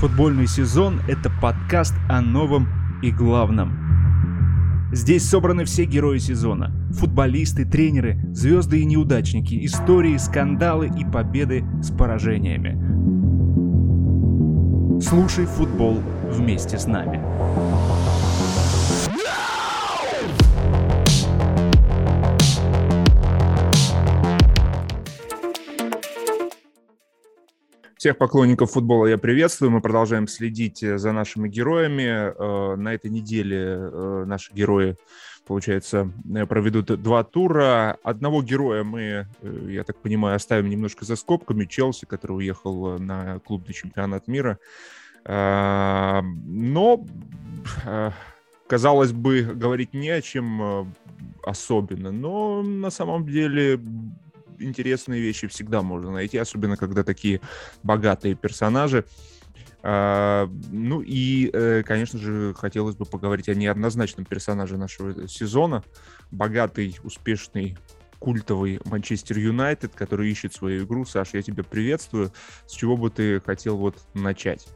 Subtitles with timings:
[0.00, 2.68] Футбольный сезон– это подкаст о новом
[3.02, 4.88] и главном.
[4.92, 6.72] Здесь собраны все герои сезона.
[6.92, 12.80] Футболисты, тренеры, звезды и неудачники, истории, скандалы и победы с поражениями.
[15.02, 17.20] Слушай футбол вместе с нами.
[28.00, 29.72] Всех поклонников футбола я приветствую.
[29.72, 32.32] Мы продолжаем следить э, за нашими героями.
[32.32, 34.96] Э, на этой неделе э, наши герои,
[35.46, 36.10] получается,
[36.48, 37.98] проведут два тура.
[38.02, 41.66] Одного героя мы, я так понимаю, оставим немножко за скобками.
[41.66, 44.58] Челси, который уехал на клубный чемпионат мира.
[45.26, 47.04] Но,
[48.66, 50.94] казалось бы, говорить не о чем
[51.42, 52.12] особенно.
[52.12, 53.78] Но на самом деле
[54.60, 57.40] интересные вещи всегда можно найти, особенно когда такие
[57.82, 59.04] богатые персонажи.
[59.82, 65.82] А, ну и, э, конечно же, хотелось бы поговорить о неоднозначном персонаже нашего сезона.
[66.30, 67.78] Богатый, успешный
[68.18, 71.04] культовый Манчестер Юнайтед, который ищет свою игру.
[71.04, 72.32] Саш, я тебя приветствую.
[72.66, 74.68] С чего бы ты хотел вот начать?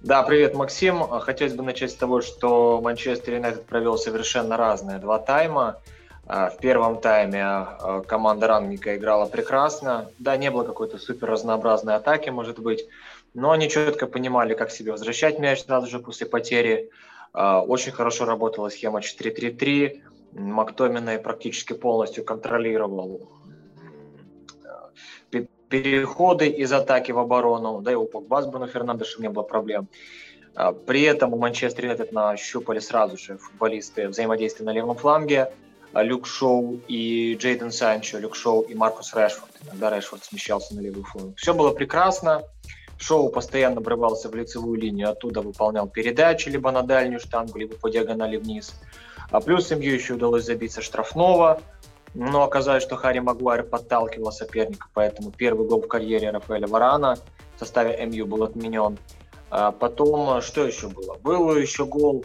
[0.00, 1.00] Да, привет, Максим.
[1.20, 5.82] Хотелось бы начать с того, что Манчестер Юнайтед провел совершенно разные два тайма.
[6.28, 10.10] А, в первом тайме а, команда Рангника играла прекрасно.
[10.18, 12.86] Да, не было какой-то супер разнообразной атаки, может быть,
[13.32, 16.90] но они четко понимали, как себе возвращать мяч сразу же после потери.
[17.32, 20.02] А, очень хорошо работала схема 4-3-3.
[20.32, 23.30] Мактоминой практически полностью контролировал
[25.68, 27.80] переходы из атаки в оборону.
[27.80, 29.88] Да и у Погба с Бруно Фернандешем не было проблем.
[30.86, 35.52] При этом у Манчестер Юнайтед нащупали сразу же футболисты взаимодействия на левом фланге–
[36.02, 39.50] Люк Шоу и Джейден Санчо, Люк Шоу и Маркус Решфорд.
[39.64, 41.36] Иногда Решфорд смещался на левый фланг.
[41.38, 42.42] Все было прекрасно.
[42.98, 47.90] Шоу постоянно врывался в лицевую линию, оттуда выполнял передачи либо на дальнюю штангу, либо по
[47.90, 48.74] диагонали вниз.
[49.30, 51.60] А плюс МЮ еще удалось забиться штрафного,
[52.14, 57.18] но оказалось, что Харри Магуайр подталкивал соперника, поэтому первый гол в карьере Рафаэля Варана
[57.56, 58.98] в составе МЮ был отменен.
[59.50, 61.16] А потом, что еще было?
[61.16, 62.24] Был еще гол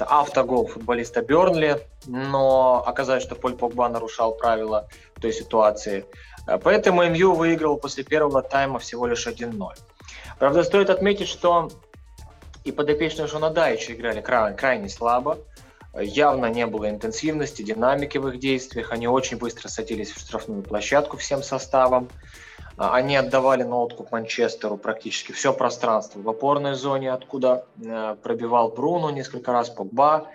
[0.00, 4.88] автогол футболиста Бернли, но оказалось, что Поль Погба нарушал правила
[5.20, 6.04] той ситуации.
[6.46, 9.74] Э, поэтому МЮ выиграл после первого тайма всего лишь 1-0.
[10.38, 11.70] Правда, стоит отметить, что
[12.64, 15.38] и подопечные Шона Дайча играли крайне, крайне слабо.
[15.98, 18.92] Явно не было интенсивности, динамики в их действиях.
[18.92, 22.08] Они очень быстро садились в штрафную площадку всем составом.
[22.80, 28.70] А, они отдавали на откуп Манчестеру практически все пространство в опорной зоне, откуда э, пробивал
[28.70, 30.28] Бруно несколько раз, Погба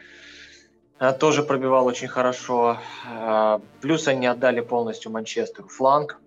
[0.99, 2.77] э, тоже пробивал очень хорошо.
[3.11, 6.19] Э, плюс они отдали полностью Манчестеру фланг,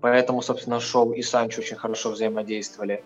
[0.00, 3.04] поэтому, собственно, Шоу и Санчо очень хорошо взаимодействовали.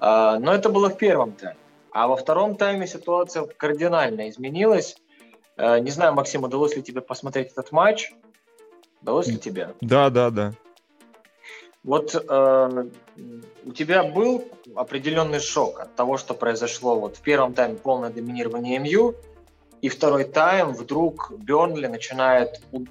[0.00, 1.58] Но это было в первом тайме.
[1.90, 4.96] А во втором тайме ситуация кардинально изменилась.
[5.56, 8.12] Не знаю, Максим, удалось ли тебе посмотреть этот матч?
[9.02, 9.74] Удалось ли тебе?
[9.80, 10.54] Да, да, да.
[11.84, 12.84] Вот э,
[13.64, 14.44] у тебя был
[14.74, 19.14] определенный шок от того, что произошло вот в первом тайме полное доминирование МЮ,
[19.80, 22.84] и второй тайм вдруг Бернли начинает у,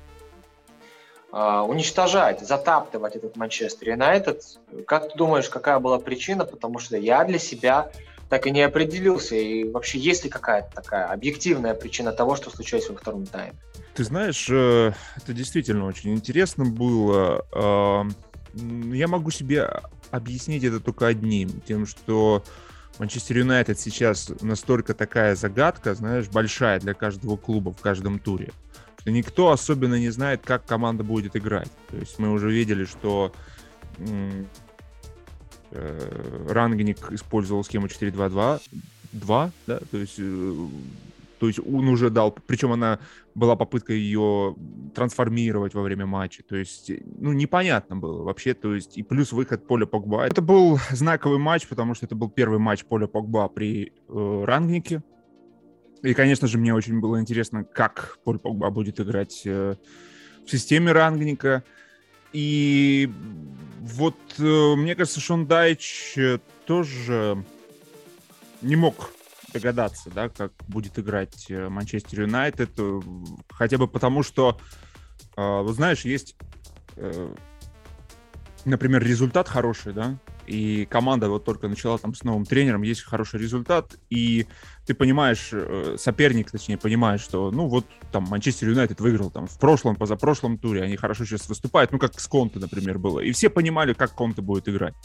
[1.33, 4.41] э, уничтожать, затаптывать этот Манчестер Юнайтед.
[4.85, 6.45] Как ты думаешь, какая была причина?
[6.45, 7.91] Потому что я для себя
[8.29, 9.35] так и не определился.
[9.35, 13.55] И вообще, есть ли какая-то такая объективная причина того, что случилось во втором тайме?
[13.95, 17.45] Ты знаешь, э, это действительно очень интересно было.
[18.53, 19.69] Я могу себе
[20.11, 22.43] объяснить это только одним, тем, что
[22.99, 28.51] Манчестер Юнайтед сейчас настолько такая загадка, знаешь, большая для каждого клуба в каждом туре,
[28.99, 31.71] что никто особенно не знает, как команда будет играть.
[31.89, 33.31] То есть мы уже видели, что
[33.97, 34.43] э,
[36.49, 38.61] Рангник использовал схему 4-2-2,
[39.13, 40.67] 2, да, то есть э,
[41.39, 42.99] то есть он уже дал, причем она
[43.35, 44.55] была попытка ее
[44.95, 46.43] трансформировать во время матча.
[46.43, 48.53] То есть, ну, непонятно было вообще.
[48.53, 50.25] То есть, и плюс выход Поля Погба.
[50.25, 55.03] Это был знаковый матч, потому что это был первый матч Поля Погба при э, рангнике.
[56.03, 59.75] И, конечно же, мне очень было интересно, как Поль Погба будет играть э,
[60.45, 61.63] в системе рангника.
[62.33, 63.11] И
[63.81, 67.43] вот э, мне кажется, Шон Дайч э, тоже
[68.61, 69.11] не мог
[69.57, 72.99] догадаться, да, как будет играть э, Манчестер Юнайтед, э,
[73.49, 74.59] хотя бы потому, что,
[75.35, 76.35] э, вот знаешь, есть,
[78.65, 80.17] например, результат хороший, да,
[80.47, 84.47] и команда вот только начала там с новым тренером, есть хороший результат, и
[84.87, 85.51] ты понимаешь,
[85.99, 90.81] соперник, точнее, понимает, что, ну, вот там Манчестер Юнайтед выиграл там в прошлом, позапрошлом туре,
[90.81, 94.41] они хорошо сейчас выступают, ну, как с Конте, например, было, и все понимали, как Конте
[94.41, 94.95] будет играть.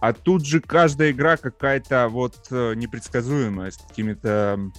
[0.00, 4.70] А тут же каждая игра какая-то вот э, непредсказуемая, с какими-то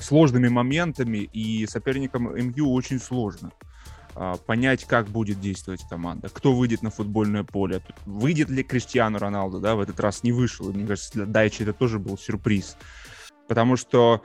[0.00, 3.52] сложными моментами, и соперникам МЮ очень сложно
[4.14, 9.60] а, понять, как будет действовать команда, кто выйдет на футбольное поле, выйдет ли Криштиану Роналду,
[9.60, 12.76] да, в этот раз не вышел, мне кажется, для Дайчи это тоже был сюрприз,
[13.48, 14.22] потому что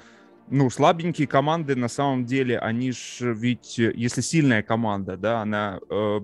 [0.49, 6.21] ну, слабенькие команды, на самом деле, они же ведь, если сильная команда, да, она э,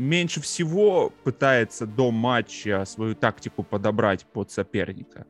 [0.00, 5.26] меньше всего пытается до матча свою тактику подобрать под соперника.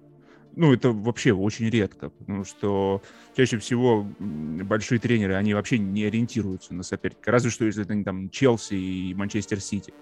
[0.56, 3.02] Ну, это вообще очень редко, потому что
[3.37, 7.31] чаще всего большие тренеры, они вообще не ориентируются на соперника.
[7.31, 9.94] Разве что, если это там Челси и Манчестер Сити.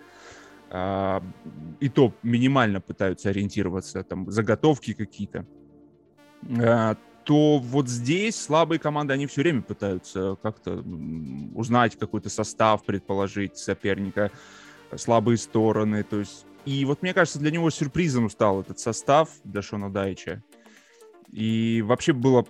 [0.71, 1.23] А,
[1.81, 5.47] и то минимально пытаются ориентироваться, там, заготовки какие-то.
[6.61, 6.97] А,
[7.29, 10.83] то вот здесь слабые команды, они все время пытаются как-то
[11.55, 14.31] узнать какой-то состав, предположить соперника,
[14.97, 16.05] слабые стороны.
[16.05, 20.43] То есть, и вот мне кажется, для него сюрпризом стал этот состав для Шона Дайча.
[21.31, 22.47] И вообще было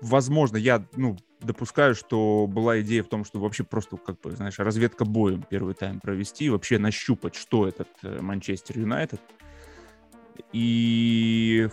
[0.00, 4.60] возможно, я, ну, допускаю, что была идея в том, что вообще просто, как бы, знаешь,
[4.60, 9.20] разведка боем первый тайм провести, вообще нащупать, что этот э, Манчестер Юнайтед.
[10.52, 11.68] И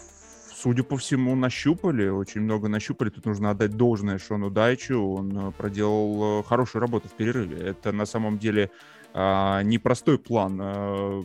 [0.61, 3.09] судя по всему, нащупали, очень много нащупали.
[3.09, 4.99] Тут нужно отдать должное Шону Дайчу.
[4.99, 7.57] Он э, проделал э, хорошую работу в перерыве.
[7.57, 8.71] Это на самом деле
[9.13, 10.59] а, непростой план.
[10.61, 11.23] А,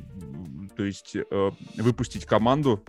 [0.77, 1.17] то есть
[1.77, 2.83] выпустить команду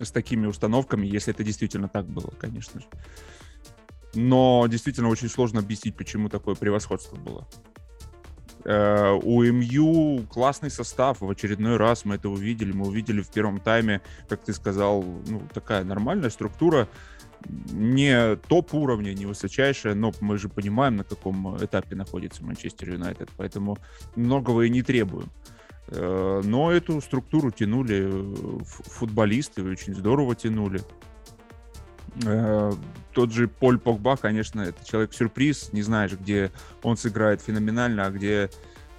[0.00, 2.86] с такими установками, если это действительно так было, конечно же.
[4.14, 7.46] Но действительно очень сложно объяснить, почему такое превосходство было.
[8.64, 11.20] У МЮ классный состав.
[11.20, 12.72] В очередной раз мы это увидели.
[12.72, 16.88] Мы увидели в первом тайме, как ты сказал, ну, такая нормальная структура.
[17.72, 23.30] Не топ уровня, не высочайшая, но мы же понимаем, на каком этапе находится Манчестер Юнайтед,
[23.36, 23.78] поэтому
[24.14, 25.30] многого и не требуем.
[25.88, 30.80] Э, но эту структуру тянули э, футболисты, очень здорово тянули.
[32.24, 32.72] Э,
[33.12, 36.50] тот же Поль Погба, конечно, это человек-сюрприз, не знаешь, где
[36.82, 38.50] он сыграет феноменально, а где,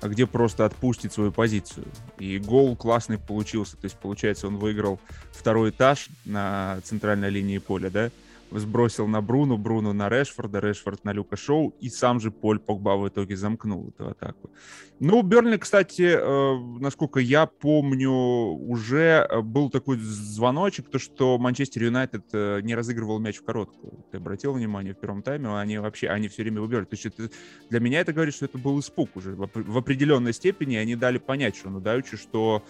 [0.01, 1.85] а где просто отпустит свою позицию.
[2.19, 4.99] И гол классный получился, то есть, получается, он выиграл
[5.31, 8.11] второй этаж на центральной линии поля, да,
[8.51, 12.97] сбросил на Бруну, Бруну на Решфорда, Решфорд на Люка Шоу, и сам же Поль Погба
[12.97, 14.51] в итоге замкнул эту атаку.
[14.99, 21.83] Ну, Бернли, кстати, э, насколько я помню, уже э, был такой звоночек, то, что Манчестер
[21.83, 24.05] Юнайтед э, не разыгрывал мяч в короткую.
[24.11, 25.49] Ты обратил внимание в первом тайме?
[25.57, 26.85] Они вообще, они все время выбирали.
[26.85, 27.29] То есть это,
[27.69, 29.35] для меня это говорит, что это был испуг уже.
[29.35, 31.81] В, определенной степени они дали понять, что Шону
[32.15, 32.63] что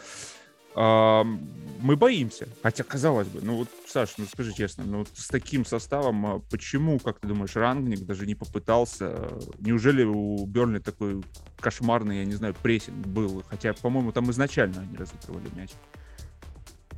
[0.76, 2.48] мы боимся.
[2.64, 7.00] Хотя, казалось бы, ну вот, Саш, ну скажи честно, ну с таким составом, а почему,
[7.00, 9.30] как ты думаешь, Рангник даже не попытался?
[9.60, 11.24] Неужели у Бернли такой
[11.60, 13.44] кошмарный, я не знаю, прессинг был?
[13.50, 15.72] Хотя, по-моему, там изначально они разыгрывали мяч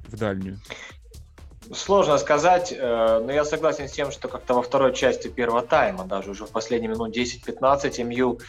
[0.07, 0.59] в дальнюю.
[1.73, 6.03] Сложно сказать, э, но я согласен с тем, что как-то во второй части первого тайма,
[6.03, 8.43] даже уже в последние минут 10-15, МЮ Э,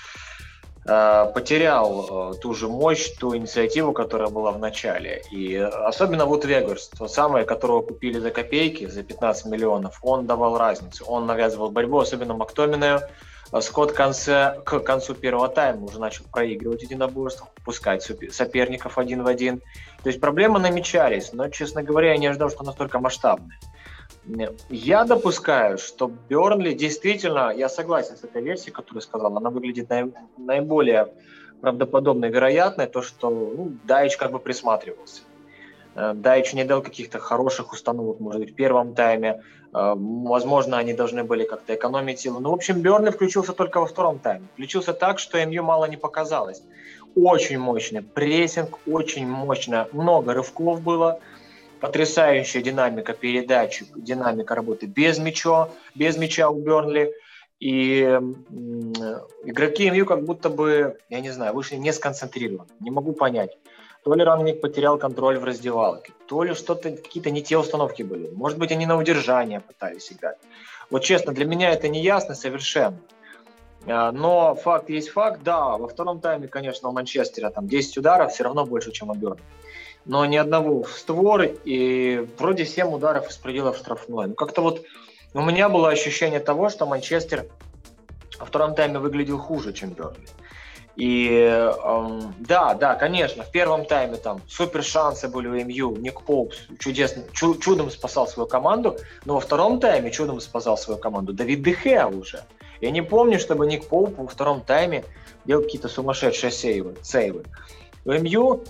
[0.85, 5.23] потерял э, ту же мощь, ту инициативу, которая была в начале.
[5.31, 10.59] И особенно вот Вегарс, тот самый, которого купили за копейки, за 15 миллионов, он давал
[10.59, 11.05] разницу.
[11.07, 13.01] Он навязывал борьбу, особенно Мактоминую.
[13.51, 19.23] Э, Скотт в конце, к концу первого тайма уже начал проигрывать единоборство, пускать соперников один
[19.23, 19.61] в один.
[20.03, 23.59] То есть проблемы намечались, но, честно говоря, я не ожидал, что настолько масштабные.
[24.71, 29.90] Я допускаю, что Бернли действительно, я согласен с этой версией, которую сказал, она выглядит
[30.38, 31.12] наиболее
[31.61, 35.23] правдоподобной, вероятной, то, что ну, Дайч как бы присматривался.
[35.95, 39.43] Э, Дайч не дал каких-то хороших установок, может быть, в первом тайме.
[39.73, 42.40] Э, возможно, они должны были как-то экономить силы.
[42.40, 44.47] Но, в общем, Бернли включился только во втором тайме.
[44.54, 46.62] Включился так, что МЮ мало не показалось.
[47.14, 51.21] Очень мощный прессинг, очень мощно, много рывков было–
[51.85, 57.12] потрясающая динамика передач, динамика работы без мяча, без мяча у Бернли.
[57.61, 58.00] И
[59.45, 62.71] игроки МЮ как будто бы, я не знаю, вышли не сконцентрированы.
[62.81, 63.57] Не могу понять.
[64.03, 68.29] То ли Рангник потерял контроль в раздевалке, то ли что-то, какие-то не те установки были.
[68.31, 70.38] Может быть, они на удержание пытались играть.
[70.91, 72.99] Вот честно, для меня это не ясно совершенно.
[73.87, 78.33] А, но факт есть факт, да, во втором тайме, конечно, у Манчестера там 10 ударов,
[78.33, 79.43] все равно больше, чем у Бернли
[80.04, 84.28] но ни одного в створ, и вроде 7 ударов из пределов штрафной.
[84.28, 84.82] Ну, как-то вот
[85.32, 87.46] у меня было ощущение того, что Манчестер
[88.38, 90.28] во втором тайме выглядел хуже, чем Бернли.
[90.96, 96.20] И эм, да, да, конечно, в первом тайме там супер шансы были у МЮ, Ник
[96.20, 101.32] Поуп чудесно, чу, чудом спасал свою команду, но во втором тайме чудом спасал свою команду
[101.32, 102.44] Давид Дехе уже.
[102.80, 105.04] Я не помню, чтобы Ник Поуп во втором тайме
[105.44, 106.94] делал какие-то сумасшедшие сейвы.
[107.02, 107.42] сейвы.
[108.04, 108.62] У МЮ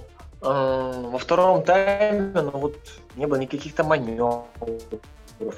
[0.44, 2.76] во втором тайме, ну вот
[3.16, 4.46] не было никаких там маневров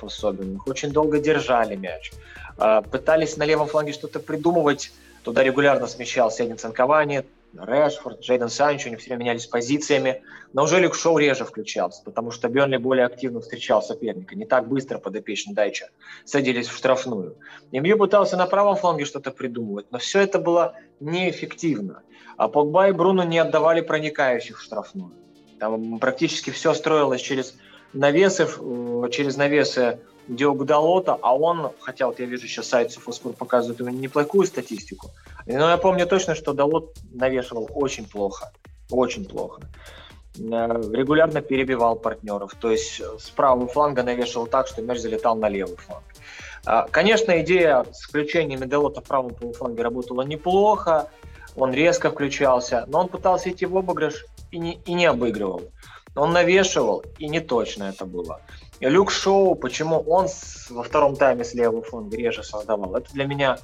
[0.00, 0.66] особенных.
[0.66, 2.12] Очень долго держали мяч.
[2.58, 4.92] А, пытались на левом фланге что-то придумывать.
[5.24, 10.22] Туда регулярно смещался Эдинсон Кавани, Решфорд, Джейден Санчо, они все время менялись позициями.
[10.52, 14.36] Но уже Люк Шоу реже включался, потому что Бернли более активно встречал соперника.
[14.36, 15.88] Не так быстро подопечный Дайча
[16.24, 17.36] садились в штрафную.
[17.72, 22.02] МЮ пытался на правом фланге что-то придумывать, но все это было неэффективно.
[22.36, 25.12] А Погба и Бруно не отдавали проникающих в штрафную.
[25.58, 27.54] Там практически все строилось через
[27.92, 33.32] навесы, э, через навесы Диогу Далота, а он, хотя вот я вижу сейчас сайт Суфоскор
[33.32, 35.10] показывает ему неплохую статистику,
[35.46, 38.52] но я помню точно, что Далот навешивал очень плохо,
[38.90, 39.62] очень плохо.
[40.38, 40.42] Э,
[40.92, 45.76] регулярно перебивал партнеров, то есть с правого фланга навешивал так, что мяч залетал на левый
[45.76, 46.04] фланг.
[46.66, 51.08] А, конечно, идея с включением Меделота в правом полуфланге работала неплохо,
[51.56, 55.62] он резко включался, но он пытался идти в обыгрыш и не, и не обыгрывал.
[56.14, 58.40] Он навешивал, и не точно это было.
[58.80, 60.28] И Люк Шоу, почему он
[60.70, 63.58] во втором тайме с левого фланга реже создавал, это для меня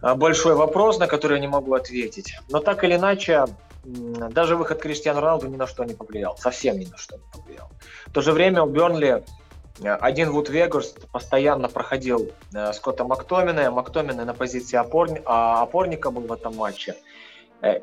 [0.00, 2.34] а, большой вопрос, на который я не могу ответить.
[2.48, 3.46] Но так или иначе,
[3.84, 7.70] даже выход Криштиану Роналду ни на что не повлиял, совсем ни на что не повлиял.
[8.06, 9.24] В то же время у Бернли
[9.82, 13.70] один Вуд Вегарс постоянно проходил э, Скотта Мактомина.
[13.70, 16.96] Мактомина на позиции опорни, а опорника был в этом матче.
[17.62, 17.80] Э,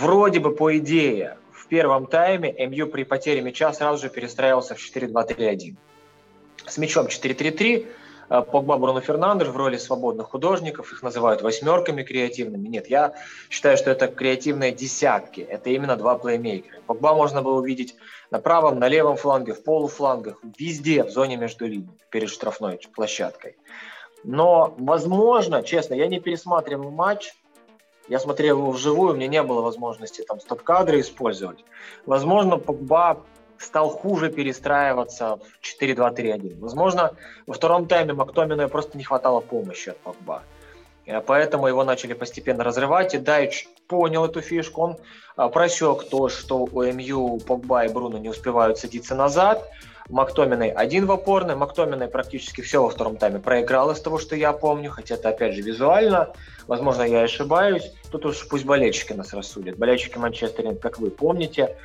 [0.00, 4.78] вроде бы по идее в первом тайме МЮ при потере мяча сразу же перестраивался в
[4.78, 5.76] 4-2-3-1.
[6.66, 7.86] С мячом 4-3-3 э,
[8.42, 12.68] Погба, Бруно Фернандеш в роли свободных художников, их называют восьмерками креативными.
[12.68, 13.14] Нет, я
[13.50, 16.80] считаю, что это креативные десятки, это именно два плеймейкера.
[16.86, 17.94] Погба можно было увидеть
[18.30, 23.56] на правом, на левом фланге, в полуфлангах, везде в зоне между линией, перед штрафной площадкой.
[24.24, 27.34] Но, возможно, честно, я не пересматривал матч,
[28.08, 31.64] я смотрел его вживую, у меня не было возможности там стоп-кадры использовать.
[32.06, 33.22] Возможно, Погба
[33.58, 36.58] стал хуже перестраиваться в 4-2-3-1.
[36.60, 37.12] Возможно,
[37.46, 40.42] во втором тайме Мактомину просто не хватало помощи от Погба.
[41.26, 44.96] Поэтому его начали постепенно разрывать, и Дайч понял эту фишку, он
[45.36, 49.68] а, просек то, что у МЮ Погба и Бруно не успевают садиться назад,
[50.10, 51.56] Мактоминой один в опорной.
[51.56, 55.54] Мактоминой практически все во втором тайме проиграл из того, что я помню, хотя это опять
[55.54, 56.34] же визуально.
[56.66, 57.90] Возможно, я ошибаюсь.
[58.10, 59.78] Тут уж пусть болельщики нас рассудят.
[59.78, 61.76] Болельщики Манчестера, как вы помните,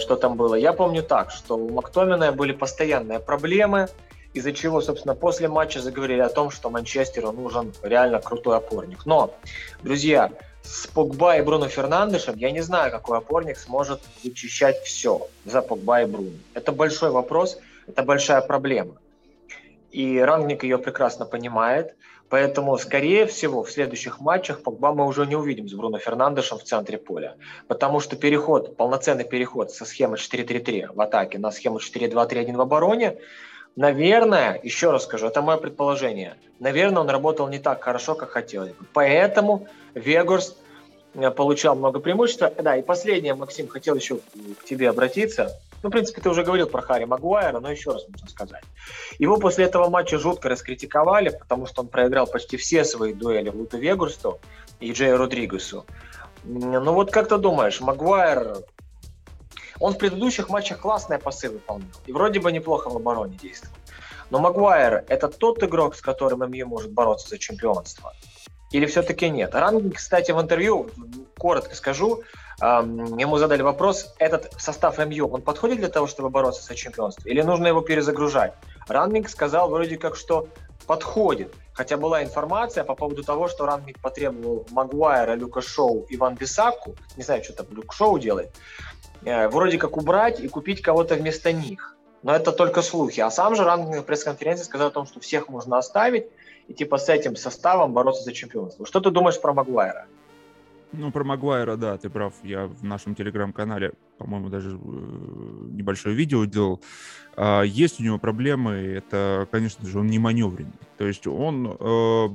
[0.00, 0.54] что там было.
[0.54, 3.88] Я помню так, что у Мактомина были постоянные проблемы,
[4.34, 9.06] из-за чего, собственно, после матча заговорили о том, что Манчестеру нужен реально крутой опорник.
[9.06, 9.34] Но,
[9.82, 10.30] друзья,
[10.62, 16.02] с Погба и Бруно Фернандешем я не знаю, какой опорник сможет вычищать все за Погба
[16.02, 16.32] и Бруно.
[16.54, 18.96] Это большой вопрос, это большая проблема.
[19.90, 21.94] И Рангник ее прекрасно понимает.
[22.28, 26.64] Поэтому, скорее всего, в следующих матчах Погба мы уже не увидим с Бруно Фернандешем в
[26.64, 27.36] центре поля.
[27.68, 33.18] Потому что переход, полноценный переход со схемы 4-3-3 в атаке на схему 4-2-3-1 в обороне,
[33.76, 38.72] наверное, еще раз скажу, это мое предположение, наверное, он работал не так хорошо, как хотелось
[38.72, 38.86] бы.
[38.92, 40.56] Поэтому Вегорс
[41.14, 42.42] э, получал много преимуществ.
[42.60, 44.16] Да, и последнее, Максим, хотел еще
[44.60, 45.60] к тебе обратиться.
[45.82, 48.64] Ну, в принципе, ты уже говорил про Харри Магуайра, но еще раз можно сказать.
[49.18, 53.78] Его после этого матча жутко раскритиковали, потому что он проиграл почти все свои дуэли Луту
[53.78, 54.40] Вегурсту
[54.80, 55.84] и Джею Родригесу.
[56.44, 58.58] Ну вот как ты думаешь, Магуайр,
[59.80, 63.76] он в предыдущих матчах классные пасы выполнял и вроде бы неплохо в обороне действовал.
[64.30, 68.12] Но Магуайр– это тот игрок, с которым МЮ может бороться за чемпионство.
[68.72, 69.54] Или все-таки нет?
[69.54, 70.90] Рангник, кстати, в интервью,
[71.38, 72.22] коротко скажу,
[72.60, 77.28] ему задали вопрос, этот состав МЮ, он подходит для того, чтобы бороться за чемпионство?
[77.28, 78.54] Или нужно его перезагружать?
[78.88, 80.48] Рангник сказал вроде как, что
[80.86, 81.52] подходит.
[81.74, 86.96] Хотя была информация по поводу того, что Рангник потребовал Магуайра, Люка Шоу и Ван Бисаку,
[87.16, 88.50] не знаю, что там Люк Шоу делает,
[89.24, 91.96] э, вроде как убрать и купить кого-то вместо них.
[92.22, 93.20] Но это только слухи.
[93.20, 96.26] А сам же Рангник на пресс-конференции сказал о том, что всех можно оставить,
[96.66, 98.86] и типа с этим составом бороться за чемпионство.
[98.86, 100.06] Что ты думаешь про Магуайра?
[100.92, 102.32] Ну, про Магуайра, да, ты прав.
[102.42, 106.80] Я в нашем телеграм-канале, по-моему, даже э, небольшое видео делал.
[107.36, 108.72] А, есть у него проблемы.
[108.72, 110.72] Это, конечно же, он не маневренный.
[110.96, 112.28] То есть он э,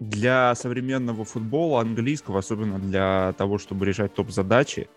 [0.00, 4.88] для современного футбола английского, особенно для того, чтобы решать топ-задачи,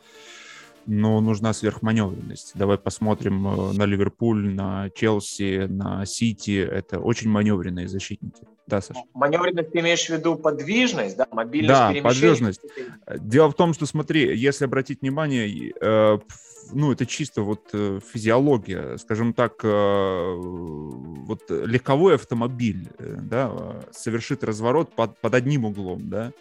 [0.88, 2.54] но нужна сверхманевренность.
[2.56, 6.60] Давай посмотрим э, на Ливерпуль, на Челси, на Сити.
[6.60, 8.44] Это очень маневренные защитники.
[8.66, 9.02] Да, Саша?
[9.14, 12.62] Маневренность ты имеешь в виду подвижность, да, мобильность Да, подвижность.
[13.20, 16.20] Дело в том, что, смотри, если обратить внимание, э,
[16.74, 24.44] ну, это чисто вот э, физиология, скажем так, э, вот легковой автомобиль, э, да, совершит
[24.44, 26.34] разворот под, под одним углом, да,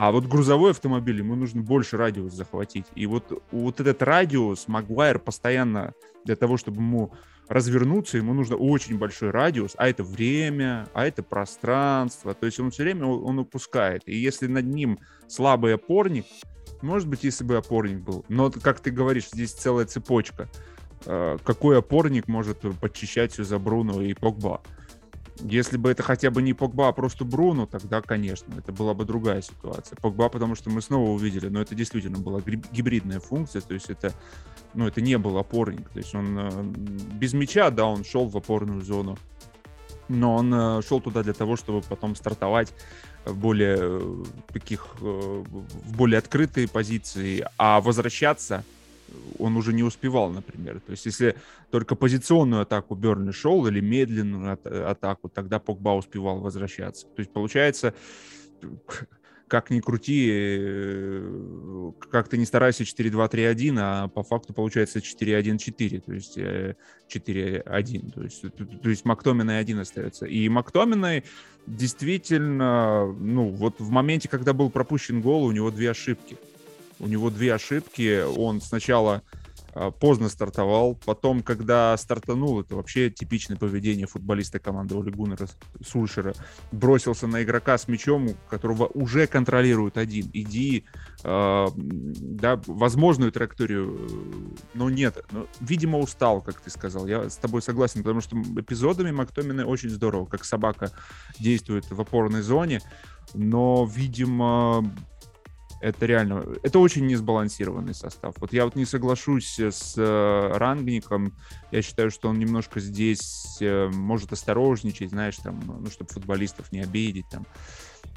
[0.00, 2.86] А вот грузовой автомобиль, ему нужно больше радиус захватить.
[2.94, 5.92] И вот, вот этот радиус Магуайр постоянно
[6.24, 7.12] для того, чтобы ему
[7.48, 12.32] развернуться, ему нужно очень большой радиус, а это время, а это пространство.
[12.32, 14.02] То есть он все время он упускает.
[14.06, 16.26] И если над ним слабый опорник,
[16.80, 20.48] может быть, если бы опорник был, но, как ты говоришь, здесь целая цепочка.
[21.06, 24.62] Э, какой опорник может подчищать все за Бруно и Погба?
[25.40, 29.04] Если бы это хотя бы не Погба, а просто Бруно, тогда, конечно, это была бы
[29.04, 29.96] другая ситуация.
[29.96, 34.12] Погба, потому что мы снова увидели, но это действительно была гибридная функция, то есть это,
[34.74, 35.88] ну, это не был опорник.
[35.90, 36.62] То есть он э,
[37.14, 39.16] без мяча, да, он шел в опорную зону,
[40.08, 42.72] но он э, шел туда для того, чтобы потом стартовать
[43.24, 48.64] в более э, таких, в более открытые позиции, а возвращаться
[49.38, 50.80] он уже не успевал, например.
[50.80, 51.36] То есть если
[51.70, 57.06] только позиционную атаку Бернли шел или медленную от- атаку, тогда Погба успевал возвращаться.
[57.06, 57.94] То есть получается,
[59.48, 66.12] как ни крути, э, как ты не старайся 4-2-3-1, а по факту получается 4-1-4, то
[66.12, 66.38] есть
[67.08, 68.08] 4-1.
[68.08, 68.42] Э, то есть,
[68.82, 70.26] то есть Мактоминой один остается.
[70.26, 71.24] И Мактоминой
[71.66, 76.36] действительно, ну, вот в моменте, когда был пропущен гол, у него две ошибки.
[77.00, 78.22] У него две ошибки.
[78.22, 79.22] Он сначала
[79.78, 80.96] а, поздно стартовал.
[81.04, 85.46] Потом, когда стартанул, это вообще типичное поведение футболиста команды Оли Гуннера
[85.86, 86.34] Сульшера.
[86.72, 90.28] Бросился на игрока с мячом, которого уже контролирует один.
[90.32, 90.84] Иди,
[91.22, 95.24] э, да, возможную траекторию, но нет.
[95.30, 97.06] Но, видимо, устал, как ты сказал.
[97.06, 100.90] Я с тобой согласен, потому что эпизодами Мактомины очень здорово, как собака
[101.38, 102.80] действует в опорной зоне.
[103.34, 104.90] Но, видимо,
[105.80, 108.34] это реально, это очень несбалансированный состав.
[108.38, 111.34] Вот я вот не соглашусь с э, Рангником,
[111.70, 116.80] я считаю, что он немножко здесь э, может осторожничать, знаешь, там, ну, чтобы футболистов не
[116.80, 117.46] обидеть там.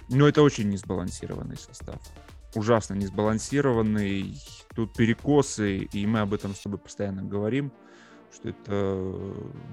[0.10, 2.00] Но это очень несбалансированный состав.
[2.56, 4.38] Ужасно несбалансированный.
[4.76, 7.72] Тут перекосы, и мы об этом с тобой постоянно говорим
[8.34, 9.14] что это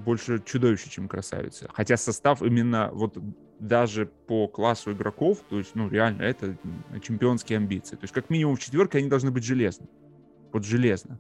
[0.05, 1.69] больше чудовище, чем красавица.
[1.73, 3.17] Хотя состав именно вот
[3.59, 6.57] даже по классу игроков, то есть, ну, реально, это
[7.03, 7.97] чемпионские амбиции.
[7.97, 9.87] То есть, как минимум в четверке они должны быть железны.
[10.53, 11.19] Вот железно.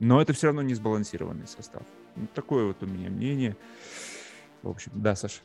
[0.00, 1.82] Но это все равно не сбалансированный состав.
[2.16, 3.56] Ну, такое вот у меня мнение.
[4.62, 5.40] В общем, да, Саша.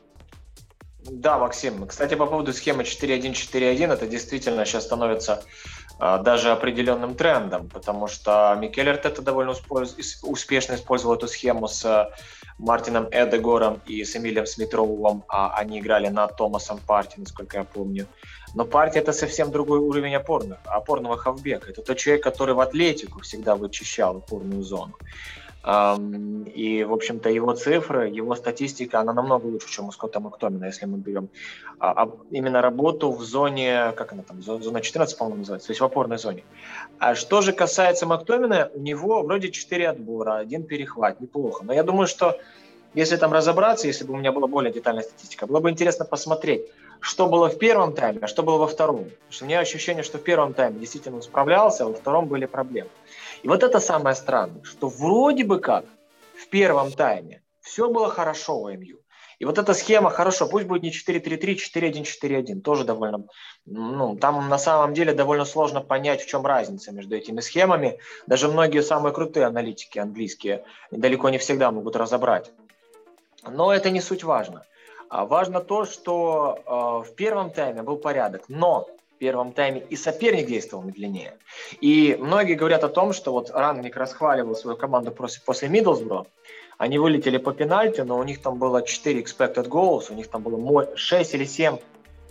[1.10, 1.86] Да, Максим.
[1.86, 5.44] Кстати, по поводу схемы 4-1-4-1, это действительно сейчас становится
[5.98, 9.54] даже определенным трендом, потому что Микель это довольно
[10.22, 12.10] успешно использовал эту схему с
[12.58, 18.06] Мартином Эдегором и с Эмилием Смитровым, а они играли над Томасом Парти, насколько я помню.
[18.54, 21.70] Но Парти это совсем другой уровень опорного, опорного хавбека.
[21.70, 24.94] Это тот человек, который в атлетику всегда вычищал опорную зону.
[25.66, 30.84] И, в общем-то, его цифры, его статистика, она намного лучше, чем у Скотта Мактомина, если
[30.84, 31.30] мы берем
[31.78, 35.84] а, именно работу в зоне, как она там, зона 14, по-моему, называется, то есть в
[35.84, 36.44] опорной зоне.
[36.98, 41.64] А что же касается Мактомина, у него вроде 4 отбора, один перехват, неплохо.
[41.64, 42.38] Но я думаю, что
[42.94, 46.66] если там разобраться, если бы у меня была более детальная статистика, было бы интересно посмотреть,
[47.00, 49.04] что было в первом тайме, а что было во втором.
[49.04, 52.46] Потому что у меня ощущение, что в первом тайме действительно справлялся, а во втором были
[52.46, 52.90] проблемы.
[53.44, 55.84] И вот это самое странное, что вроде бы как
[56.34, 59.00] в первом тайме все было хорошо у МЮ.
[59.38, 63.26] И вот эта схема, хорошо, пусть будет не 4-3-3, 4-1-4-1, тоже довольно,
[63.66, 67.98] ну, там на самом деле довольно сложно понять, в чем разница между этими схемами.
[68.26, 72.50] Даже многие самые крутые аналитики английские далеко не всегда могут разобрать.
[73.46, 74.64] Но это не суть важно.
[75.10, 78.88] А важно то, что э, в первом тайме был порядок, но
[79.24, 81.38] первом тайме и соперник действовал медленнее.
[81.80, 85.12] И многие говорят о том, что вот Рангник расхваливал свою команду
[85.46, 86.26] после, Миддлсбро.
[86.76, 90.42] Они вылетели по пенальти, но у них там было 4 expected goals, у них там
[90.42, 91.78] было 6 или 7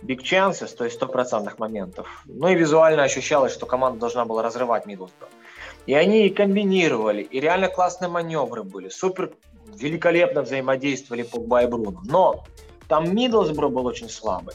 [0.02, 2.06] big chances, то есть стопроцентных моментов.
[2.26, 5.28] Ну и визуально ощущалось, что команда должна была разрывать Миддлсбро.
[5.86, 9.32] И они комбинировали, и реально классные маневры были, супер
[9.66, 12.02] великолепно взаимодействовали по и Бруно.
[12.04, 12.44] Но
[12.86, 14.54] там Миддлсбро был очень слабый.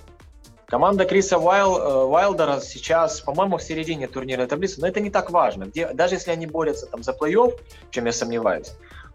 [0.69, 5.31] Команда Криса Уайл, э, Уайлдера сейчас, по-моему, в середине турнирной таблицы, но это не так
[5.31, 5.63] важно.
[5.63, 8.73] Где, даже если они борются там за плей-офф, в чем я сомневаюсь,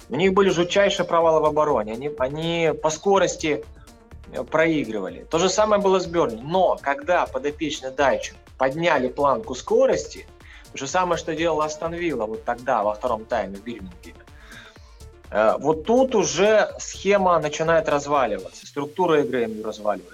[0.08, 1.92] у них были жутчайшие провалы в обороне.
[1.92, 3.64] Они, они по скорости
[4.32, 5.26] э, проигрывали.
[5.30, 6.42] То же самое было с Берни.
[6.42, 10.26] Но когда подопечный Дайчу подняли планку скорости,
[10.72, 14.24] то же самое, что делал Астон Вилла вот тогда, во втором тайме в Бирмингеме,
[15.30, 20.13] э, вот тут уже схема начинает разваливаться, структура игры разваливается.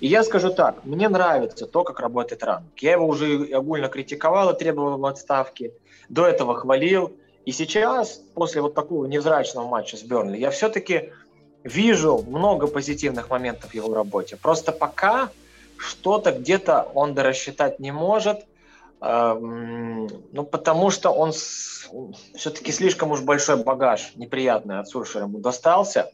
[0.00, 2.78] И я скажу так, мне нравится то, как работает Ранг.
[2.78, 5.72] Я его уже огульно критиковал и требовал отставки.
[6.08, 7.12] До этого хвалил.
[7.44, 11.12] И сейчас, после вот такого невзрачного матча с Бернли, я все-таки
[11.64, 14.36] вижу много позитивных моментов в его работе.
[14.36, 15.30] Просто пока
[15.76, 18.44] что-то где-то он дорассчитать не может,
[19.00, 26.10] ну, потому что он все-таки слишком уж большой багаж неприятный от Суршера ему достался.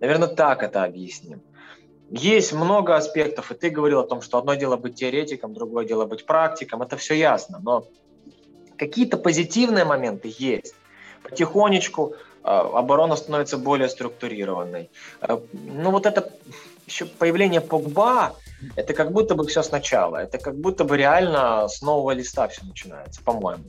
[0.00, 1.42] Наверное, так это объясним.
[2.10, 6.04] Есть много аспектов, и ты говорил о том, что одно дело быть теоретиком, другое дело
[6.04, 7.88] быть практиком, это все ясно, но
[8.78, 10.74] какие-то позитивные моменты есть.
[11.24, 14.88] Потихонечку э, оборона становится более структурированной.
[15.20, 16.32] Э, ну вот это
[16.86, 18.36] еще появление Погба,
[18.76, 22.64] это как будто бы все сначала, это как будто бы реально с нового листа все
[22.64, 23.64] начинается, по-моему.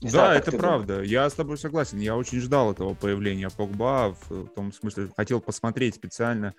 [0.00, 0.94] Не да, знаю, это правда.
[0.94, 1.10] Думаешь.
[1.10, 1.98] Я с тобой согласен.
[1.98, 6.54] Я очень ждал этого появления Погба, в том смысле, хотел посмотреть специально,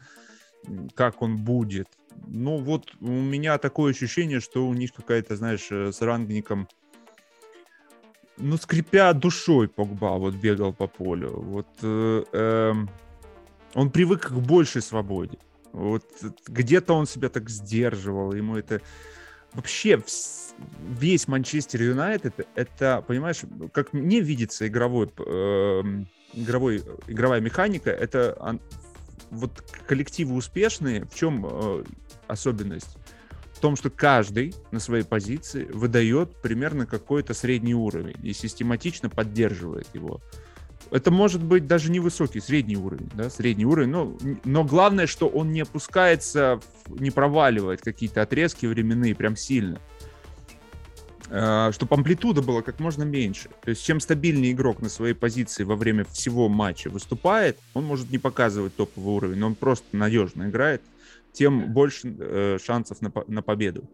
[0.96, 1.88] как он будет.
[2.28, 6.68] Ну вот у меня такое ощущение, что у них какая-то, знаешь, э, с рангником,
[8.38, 11.32] ну, скрипя душой Погба вот бегал по полю.
[11.36, 12.74] Вот э, э,
[13.74, 15.38] он привык к большей свободе.
[15.74, 16.04] Вот
[16.48, 18.82] где-то он себя так сдерживал, ему это...
[19.54, 20.02] Вообще
[20.80, 23.42] весь Манчестер Юнайтед, это, понимаешь,
[23.74, 25.82] как мне видится игровой, э,
[26.34, 28.60] игровой, игровая механика, это
[29.32, 31.84] вот коллективы успешные, в чем э,
[32.28, 32.98] особенность?
[33.54, 39.88] В том, что каждый на своей позиции выдает примерно какой-то средний уровень и систематично поддерживает
[39.94, 40.22] его.
[40.90, 45.28] Это может быть даже не высокий, средний уровень, да, средний уровень, но, но главное, что
[45.28, 49.80] он не опускается, не проваливает какие-то отрезки временные прям сильно.
[51.34, 53.50] А, чтобы амплитуда была как можно меньше.
[53.64, 58.12] То есть чем стабильнее игрок на своей позиции во время всего матча выступает, он может
[58.12, 60.82] не показывать топовый уровень, но он просто надежно играет,
[61.32, 63.90] тем больше э, шансов на, на победу.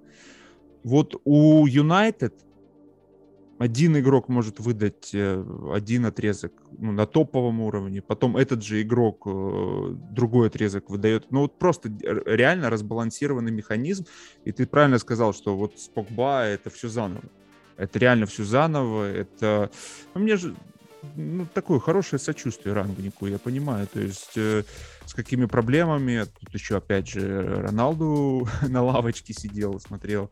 [0.83, 2.33] Вот у Юнайтед
[3.59, 5.43] один игрок может выдать э,
[5.73, 11.31] один отрезок ну, на топовом уровне, потом этот же игрок э, другой отрезок выдает.
[11.31, 11.89] Ну вот просто
[12.25, 14.05] реально разбалансированный механизм.
[14.45, 17.23] И ты правильно сказал, что вот с Погба это все заново.
[17.77, 19.11] Это реально все заново.
[19.11, 19.71] Это...
[20.13, 20.55] Ну, мне же
[21.15, 23.87] ну, такое хорошее сочувствие Рангнику, я понимаю.
[23.87, 24.63] То есть э,
[25.05, 26.25] с какими проблемами.
[26.39, 30.29] Тут еще, опять же, Роналду на лавочке сидел, смотрел.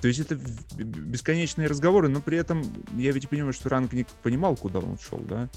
[0.00, 0.38] То есть это
[0.76, 2.62] бесконечные разговоры, но при этом
[2.96, 5.48] я ведь понимаю, что Рангник понимал, куда он шел, да,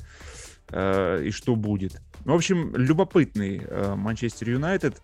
[0.69, 2.01] э, и что будет.
[2.25, 5.01] В общем, любопытный э, Манчестер Юнайтед.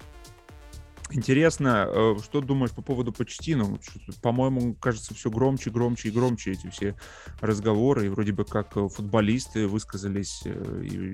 [1.14, 3.80] Интересно, э, что думаешь по поводу Почтину?
[4.22, 6.96] По-моему, кажется, все громче, громче и громче эти все
[7.42, 8.06] разговоры.
[8.06, 11.14] И вроде бы как э, футболисты высказались э,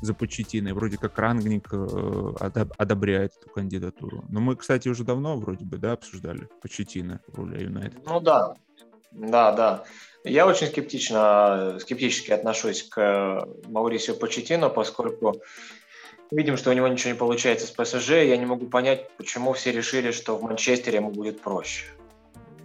[0.00, 1.72] за Почетина, и вроде как Рангник
[2.78, 4.24] одобряет эту кандидатуру.
[4.28, 8.04] Но мы, кстати, уже давно вроде бы, да, обсуждали Почетина в роли Юнайтед.
[8.04, 8.56] Ну да,
[9.12, 9.84] да, да.
[10.24, 15.40] Я очень скептично, скептически отношусь к Маурисию Почетину, поскольку
[16.32, 18.10] Видим, что у него ничего не получается с ПСЖ.
[18.10, 21.84] Я не могу понять, почему все решили, что в Манчестере ему будет проще.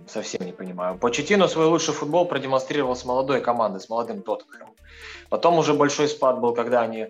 [0.08, 0.98] Совсем не понимаю.
[0.98, 4.74] Почетину свой лучший футбол продемонстрировал с молодой командой, с молодым Тоттенхэмом.
[5.30, 7.08] Потом уже большой спад был, когда они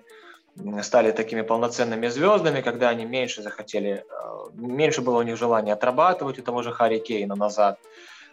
[0.82, 6.40] стали такими полноценными звездами, когда они меньше захотели, э, меньше было у них желания отрабатывать
[6.40, 7.78] у того же Харри Кейна назад,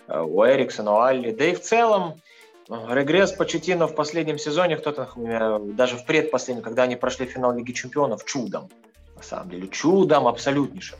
[0.08, 1.30] э, у Эриксона, у Алли.
[1.30, 2.22] Да и в целом
[2.68, 8.24] Регресс Почетина в последнем сезоне Тоттенхэме, даже в предпоследнем, когда они прошли финал Лиги Чемпионов,
[8.24, 8.70] чудом.
[9.16, 10.98] На самом деле, чудом абсолютнейшим.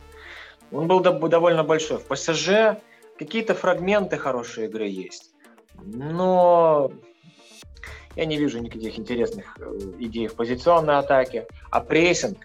[0.71, 1.99] Он был довольно большой.
[1.99, 2.79] В ПСЖ
[3.19, 5.31] какие-то фрагменты хорошей игры есть.
[5.83, 6.91] Но
[8.17, 11.47] я не вижу никаких интересных э, идей в позиционной атаке.
[11.71, 12.39] А прессинг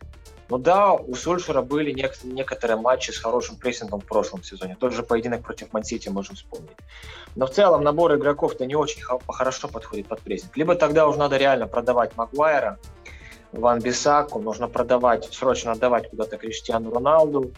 [0.49, 1.91] ну да, у Сульшера были
[2.23, 4.75] некоторые матчи с хорошим прессингом в прошлом сезоне.
[4.79, 6.77] Тот же поединок против Мансити можем вспомнить.
[7.35, 10.57] Но в целом набор игроков-то не очень хорошо подходит под прессинг.
[10.57, 12.79] Либо тогда уже надо реально продавать Магуайра,
[13.51, 17.51] Ван Бисаку, нужно продавать, срочно отдавать куда-то Криштиану Роналду,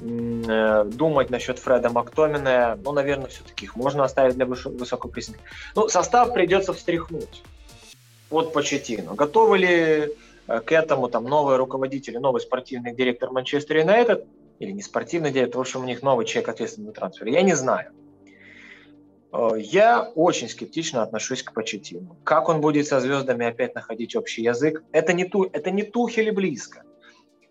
[0.00, 2.78] э, думать насчет Фреда Мактомина.
[2.84, 5.40] Ну, наверное, все-таки их можно оставить для высокого прессинга.
[5.74, 7.42] Ну, состав придется встряхнуть.
[8.28, 9.14] Вот Почетину.
[9.14, 10.14] Готовы ли
[10.48, 14.26] к этому там новые руководители, новый спортивный директор Манчестер Юнайтед,
[14.58, 17.54] или не спортивный директор, в общем, у них новый человек ответственный за трансфер, я не
[17.54, 17.92] знаю.
[19.32, 22.16] Э, я очень скептично отношусь к Почетину.
[22.24, 26.32] Как он будет со звездами опять находить общий язык, это не, ту, это не Тухель
[26.32, 26.82] близко.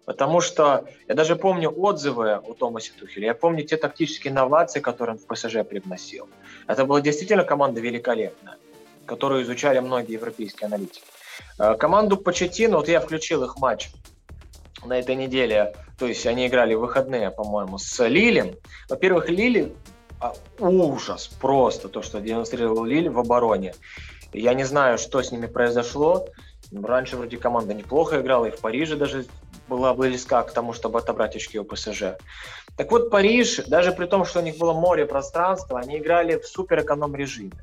[0.06, 5.16] Потому что я даже помню отзывы у Томаса Тухеля, я помню те тактические инновации, которые
[5.16, 6.30] он в ПСЖ привносил.
[6.66, 8.58] Это была действительно команда великолепная,
[9.06, 11.04] которую изучали многие европейские аналитики.
[11.60, 13.92] Э, команду Почетину, вот я включил их матч
[14.86, 18.56] на этой неделе, то есть они играли в выходные, по-моему, с Лилем.
[18.90, 19.74] Во-первых, Лили
[20.20, 23.74] а, ужас просто, то, что демонстрировал Лиль в обороне.
[24.34, 26.28] Я не знаю, что с ними произошло.
[26.72, 29.26] Раньше вроде команда неплохо играла, и в Париже даже
[29.68, 32.18] была близка к тому, чтобы отобрать очки у ПСЖ.
[32.76, 36.46] Так вот, Париж, даже при том, что у них было море пространства, они играли в
[36.46, 37.54] супер эконом режиме.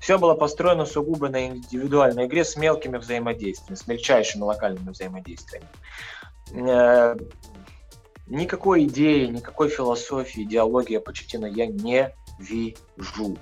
[0.00, 5.68] Все было построено сугубо на индивидуальной игре с мелкими взаимодействиями, с мельчайшими локальными взаимодействиями.
[6.52, 7.16] Э,
[8.26, 13.36] никакой идеи, никакой философии, идеологии Почетина я не вижу.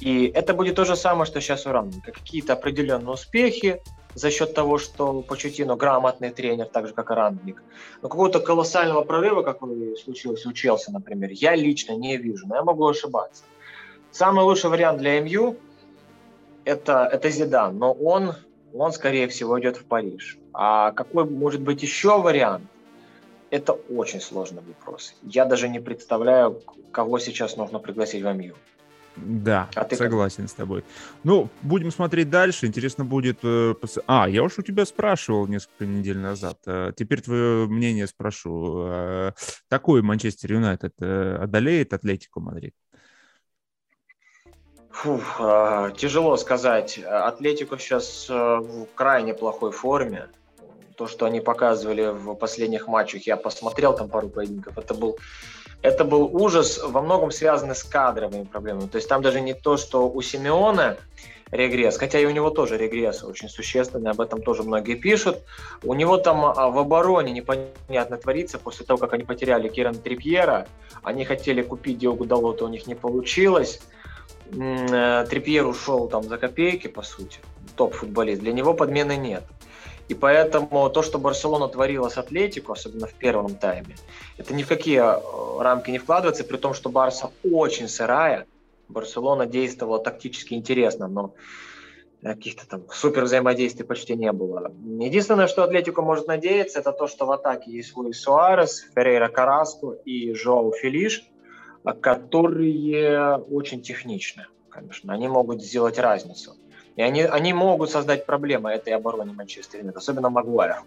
[0.00, 2.10] И это будет то же самое, что сейчас у Ранника.
[2.12, 3.80] Какие-то определенные успехи
[4.14, 7.62] за счет того, что Почетино грамотный тренер, так же, как и Рангник.
[8.02, 9.60] Но какого-то колоссального прорыва, как
[10.02, 13.44] случилось у Челси, например, я лично не вижу, но я могу ошибаться.
[14.10, 15.56] Самый лучший вариант для МЮ
[16.68, 18.34] это, это Зидан, но он,
[18.74, 20.38] он, скорее всего, идет в Париж.
[20.52, 22.64] А какой может быть еще вариант?
[23.50, 25.14] Это очень сложный вопрос.
[25.22, 28.54] Я даже не представляю, кого сейчас нужно пригласить в МЮ.
[29.16, 30.50] Да, а ты согласен как?
[30.50, 30.84] с тобой.
[31.24, 32.66] Ну, будем смотреть дальше.
[32.66, 33.38] Интересно будет...
[33.42, 33.74] Э,
[34.06, 36.58] а, я уж у тебя спрашивал несколько недель назад.
[36.66, 38.84] Э, теперь твое мнение спрошу.
[38.86, 39.32] Э,
[39.68, 42.74] такой Манчестер Юнайтед одолеет Атлетико Мадрид?
[44.90, 45.40] Фух,
[45.96, 46.98] тяжело сказать.
[46.98, 50.28] Атлетико сейчас в крайне плохой форме.
[50.96, 55.18] То, что они показывали в последних матчах, я посмотрел там пару поединков, это был
[55.80, 58.88] это был ужас, во многом связанный с кадровыми проблемами.
[58.88, 60.96] То есть там даже не то, что у Симеоне
[61.52, 65.38] регресс, хотя и у него тоже регресс очень существенный, об этом тоже многие пишут.
[65.82, 70.66] У него там а, в обороне непонятно творится после того, как они потеряли Кирана Трипьера.
[71.02, 73.80] Они хотели купить Диогу Далота, у них не получилось.
[74.52, 77.38] Э, Трипьер ушел там за копейки, по сути,
[77.76, 78.40] топ-футболист.
[78.40, 79.44] Для него подмены нет.
[80.08, 83.94] И поэтому то, что Барселона творила с Атлетику, особенно в первом тайме,
[84.38, 88.46] это ни в какие э, рамки не вкладывается, при том, что Барса очень сырая.
[88.88, 91.34] Барселона действовала тактически интересно, но
[92.22, 94.72] каких-то там супер взаимодействий почти не было.
[94.98, 99.92] Единственное, что Атлетику может надеяться, это то, что в атаке есть Луис Суарес, Феррейра Караско
[100.06, 101.22] и Жоау Филиш,
[101.84, 105.12] которые очень техничны, конечно.
[105.12, 106.56] Они могут сделать разницу.
[106.96, 110.82] И они, они могут создать проблемы этой обороне Манчестер Юнайтед, особенно Магуайр.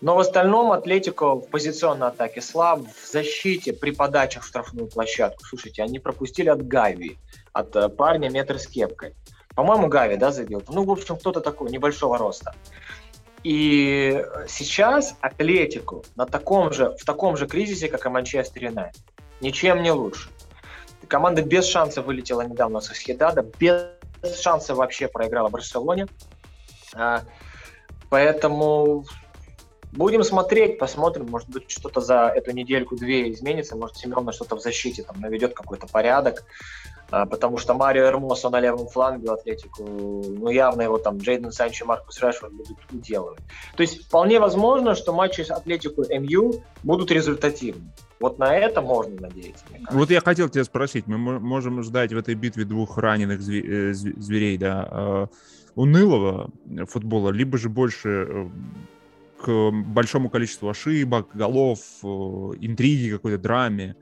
[0.00, 5.44] Но в остальном Атлетико в позиционной атаке слаб, в защите при подачах в штрафную площадку.
[5.44, 7.18] Слушайте, они пропустили от Гави,
[7.52, 9.14] от э, парня метр с кепкой.
[9.54, 10.62] По-моему, Гави, да, забил.
[10.68, 12.54] Ну, в общем, кто-то такой, небольшого роста.
[13.44, 19.02] И сейчас Атлетику на таком же, в таком же кризисе, как и Манчестер Юнайтед.
[19.42, 20.30] Ничем не лучше.
[21.08, 23.88] Команда без шанса вылетела недавно со Схедада, без
[24.40, 26.06] шанса вообще проиграла Барселоне.
[26.94, 27.22] А,
[28.08, 29.04] поэтому
[29.90, 34.60] будем смотреть, посмотрим, может быть, что-то за эту недельку-две изменится, может, Семен на что-то в
[34.60, 36.44] защите там наведет какой-то порядок,
[37.12, 41.84] потому что Марио Эрмосо на левом фланге в Атлетику, ну, явно его там Джейден Санчо
[41.84, 43.38] и Маркус Решфорд будут уделывать.
[43.76, 47.92] То есть вполне возможно, что матчи с Атлетику МЮ будут результативны.
[48.18, 49.64] Вот на это можно надеяться.
[49.90, 54.56] Вот я хотел тебя спросить, мы можем ждать в этой битве двух раненых э, зверей,
[54.56, 55.28] да, а,
[55.74, 56.50] унылого
[56.88, 58.48] футбола, либо же больше э,
[59.42, 63.96] к большому количеству ошибок, голов, э, интриги какой-то, драме.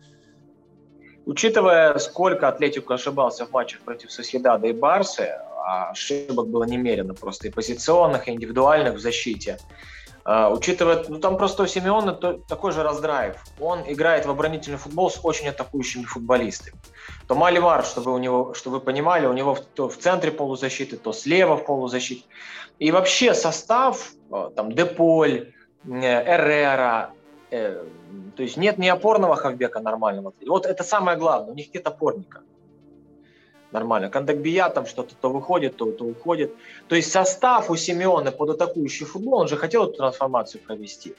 [1.31, 5.29] Учитывая, сколько Атлетику ошибался в матчах против Соседада и Барсы,
[5.65, 9.59] а ошибок было немерено просто и позиционных, и индивидуальных в защите,
[10.23, 13.37] Uh, учитывая, ну там просто у Симеона такой же раздрайв.
[13.59, 16.77] Он играет в оборонительный футбол с очень атакующими футболистами.
[17.27, 21.15] То Маливар, чтобы, у него, чтобы вы понимали, у него то в центре полузащиты, то
[21.15, 22.25] слева в полузащите.
[22.79, 25.55] И вообще состав, э, там Деполь,
[25.87, 27.13] э, Эррера,
[27.51, 27.85] э,
[28.37, 30.33] то есть нет ни опорного хавбека нормального.
[30.47, 32.43] Вот это самое главное, у них нет опорника
[33.73, 34.11] нормально.
[34.11, 36.55] Кандакбия там что-то то выходит, то, то уходит.
[36.89, 41.15] То есть состав у Симеона под атакующий футбол, он же хотел эту трансформацию провести.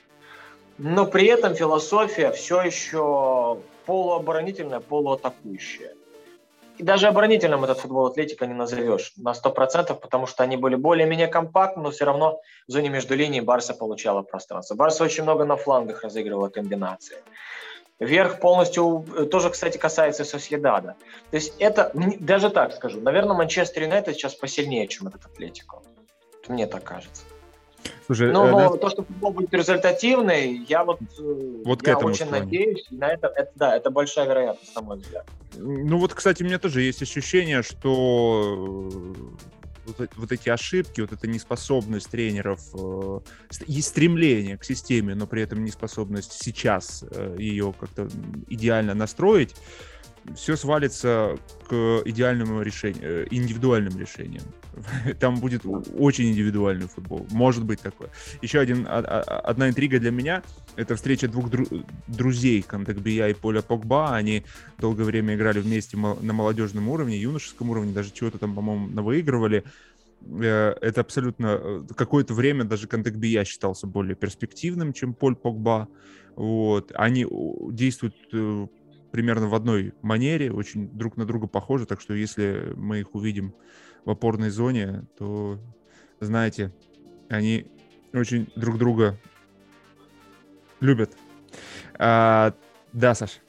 [0.78, 5.94] Но при этом философия все еще полуоборонительная, полуатакующая.
[6.82, 11.84] Даже оборонительным этот футбол Атлетика не назовешь на 100%, потому что они были более-менее компактны,
[11.84, 14.76] но все равно в зоне между линией Барса получала пространство.
[14.76, 17.18] Барса очень много на флангах разыгрывала комбинации.
[18.00, 20.96] Верх полностью э, тоже, кстати, касается Соседада.
[21.30, 25.84] То есть это, даже так скажу, наверное, Манчестер Юнайтед сейчас посильнее, чем этот Атлетико.
[26.48, 27.24] Мне так кажется.
[28.06, 28.78] Слушай, но, но да...
[28.78, 32.46] то, что футбол будет результативный, я вот, э, вот я очень склонен.
[32.46, 35.26] надеюсь, и на это, это, да, это большая вероятность, на мой взгляд.
[35.58, 38.84] Ну вот, кстати, у меня тоже есть ощущение, что
[39.86, 43.20] вот, вот эти ошибки, вот эта неспособность тренеров э,
[43.68, 48.08] и стремление к системе, но при этом неспособность сейчас э, ее как-то
[48.48, 49.56] идеально настроить,
[50.36, 54.44] все свалится к идеальному решению, э, индивидуальным решениям.
[55.20, 57.26] Там будет очень индивидуальный футбол.
[57.32, 58.10] Может быть такое.
[58.42, 60.44] Еще один, а, а, одна интрига для меня—
[60.76, 64.16] это встреча двух дру- друзей Кандакбия и Поля Погба.
[64.16, 64.44] Они
[64.78, 69.64] долгое время играли вместе на молодежном уровне, юношеском уровне, даже чего-то там, по-моему, выигрывали.
[70.22, 71.60] Э, это абсолютно...
[71.62, 75.88] Э, какое-то время даже Кандакбия считался более перспективным, чем Поль Погба.
[76.36, 76.92] Вот.
[76.96, 77.26] Они
[77.72, 78.16] действуют
[79.12, 83.54] примерно в одной манере, очень друг на друга похожи, так что если мы их увидим
[84.06, 85.60] в опорной зоне, то,
[86.20, 86.74] знаете,
[87.30, 87.68] они
[88.14, 89.20] очень друг друга
[90.80, 91.16] любят.
[92.00, 92.56] А,
[92.94, 93.40] да, Саш.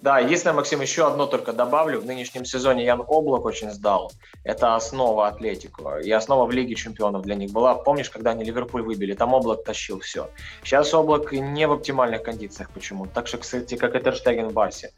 [0.00, 2.00] Да, если, Максим, еще одно только добавлю.
[2.00, 4.12] В нынешнем сезоне Ян Облак очень сдал.
[4.44, 5.98] Это основа Атлетику.
[5.98, 7.74] И основа в Лиге чемпионов для них была.
[7.74, 9.14] Помнишь, когда они Ливерпуль выбили?
[9.14, 10.30] Там Облак тащил все.
[10.62, 14.92] Сейчас Облак не в оптимальных кондициях почему Так же, кстати, как и Терштеген в Барсе.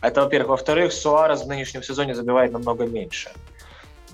[0.00, 0.48] Это, во-первых.
[0.48, 3.30] Во-вторых, Суарес в нынешнем сезоне забивает намного меньше.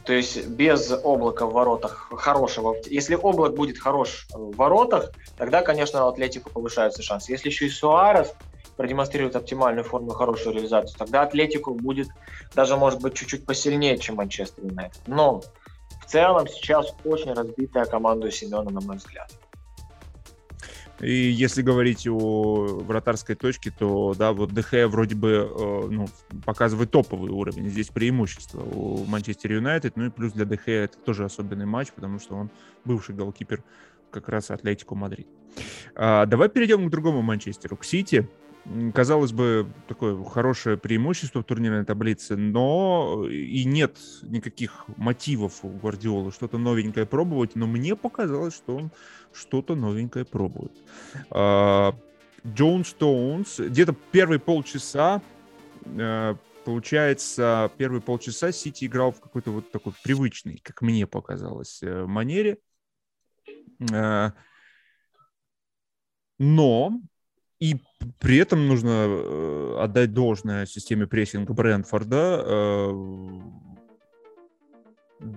[0.05, 2.77] То есть без облака в воротах хорошего.
[2.87, 7.33] Если облак будет хорош в воротах, тогда, конечно, у Атлетику повышаются шансы.
[7.33, 8.35] Если еще и Суарес
[8.77, 12.09] продемонстрирует оптимальную форму и хорошую реализацию, тогда Атлетику будет
[12.55, 15.03] даже, может быть, чуть-чуть посильнее, чем Манчестер Юнайтед.
[15.07, 15.43] Но
[16.03, 19.31] в целом сейчас очень разбитая команда у Симеоне, на мой взгляд.
[21.01, 26.07] И если говорить о вратарской точке, то да, вот ДХ вроде бы э, ну,
[26.45, 27.69] показывает топовый уровень.
[27.69, 29.97] Здесь преимущество у Манчестер Юнайтед.
[29.97, 32.51] Ну и плюс для ДХ это тоже особенный матч, потому что он
[32.85, 33.65] бывший голкипер
[34.11, 35.27] как раз Атлетико Мадрид.
[35.97, 38.29] А, давай перейдем к другому Манчестеру, к Сити
[38.94, 46.33] казалось бы, такое хорошее преимущество в турнирной таблице, но и нет никаких мотивов у Гвардиолы
[46.33, 48.90] что-то новенькое пробовать, но мне показалось, что он
[49.33, 50.72] что-то новенькое пробует.
[51.31, 51.94] А,
[52.46, 55.22] Джон Стоунс, где-то первые полчаса,
[55.85, 62.05] э, получается, первые полчаса Сити играл в какой-то вот такой привычный, как мне показалось, э,
[62.07, 62.59] манере.
[63.92, 64.33] Э,
[66.38, 67.00] но
[67.64, 67.77] и
[68.20, 72.42] при этом нужно э, отдать должное системе прессинга Брэнфорда.
[72.44, 72.92] Э,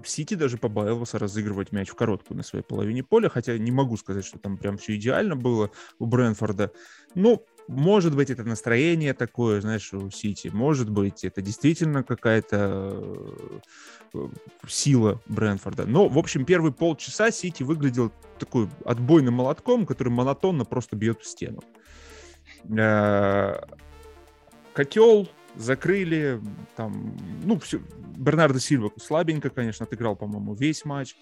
[0.03, 4.25] Сити даже побаивался разыгрывать мяч в короткую на своей половине поля, хотя не могу сказать,
[4.25, 6.73] что там прям все идеально было у Брэнфорда.
[7.15, 10.49] Но может быть, это настроение такое, знаешь, у Сити.
[10.53, 13.03] Может быть, это действительно какая-то
[14.13, 14.27] э,
[14.67, 15.85] сила Брэнфорда.
[15.85, 21.27] Но, в общем, первые полчаса Сити выглядел такой отбойным молотком, который монотонно просто бьет в
[21.27, 21.61] стену.
[22.69, 23.55] Э,
[24.73, 26.39] котел закрыли,
[26.75, 27.81] там, ну, все,
[28.17, 31.15] Бернардо Сильва слабенько, конечно, отыграл, по-моему, весь матч,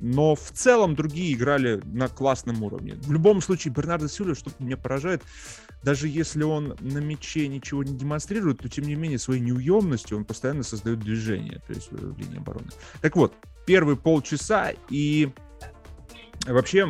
[0.00, 2.94] но в целом другие играли на классном уровне.
[3.02, 5.22] В любом случае, Бернардо Сильва, что меня поражает,
[5.82, 10.24] даже если он на мяче ничего не демонстрирует, то, тем не менее, своей неуемностью он
[10.24, 12.70] постоянно создает движение, то есть в линии обороны.
[13.00, 13.34] Так вот,
[13.66, 15.30] первые полчаса и
[16.46, 16.86] вообще,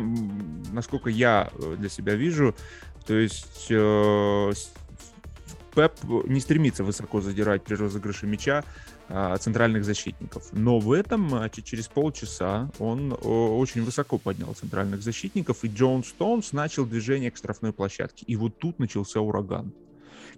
[0.73, 2.55] насколько я э, для себя вижу,
[3.07, 4.53] то есть э,
[5.75, 5.93] Пеп
[6.27, 8.63] не стремится высоко задирать при розыгрыше мяча
[9.09, 10.53] э, центральных защитников.
[10.53, 16.05] Но в этом матче через полчаса он э, очень высоко поднял центральных защитников, и Джон
[16.05, 18.25] Стоунс начал движение к штрафной площадке.
[18.27, 19.73] И вот тут начался ураган.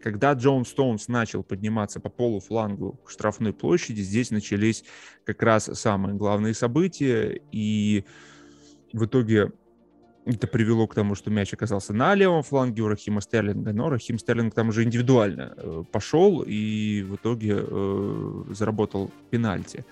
[0.03, 4.85] Когда Джон Стоунс начал подниматься по полуфлангу к штрафной площади, здесь начались
[5.25, 8.05] как раз самые главные события, и
[8.93, 9.53] в итоге
[10.27, 14.19] это привело к тому, что мяч оказался на левом фланге у Рахима Стерлинга, но Рахим
[14.19, 19.85] Стерлинг там уже индивидуально э, пошел и в итоге э, заработал пенальти.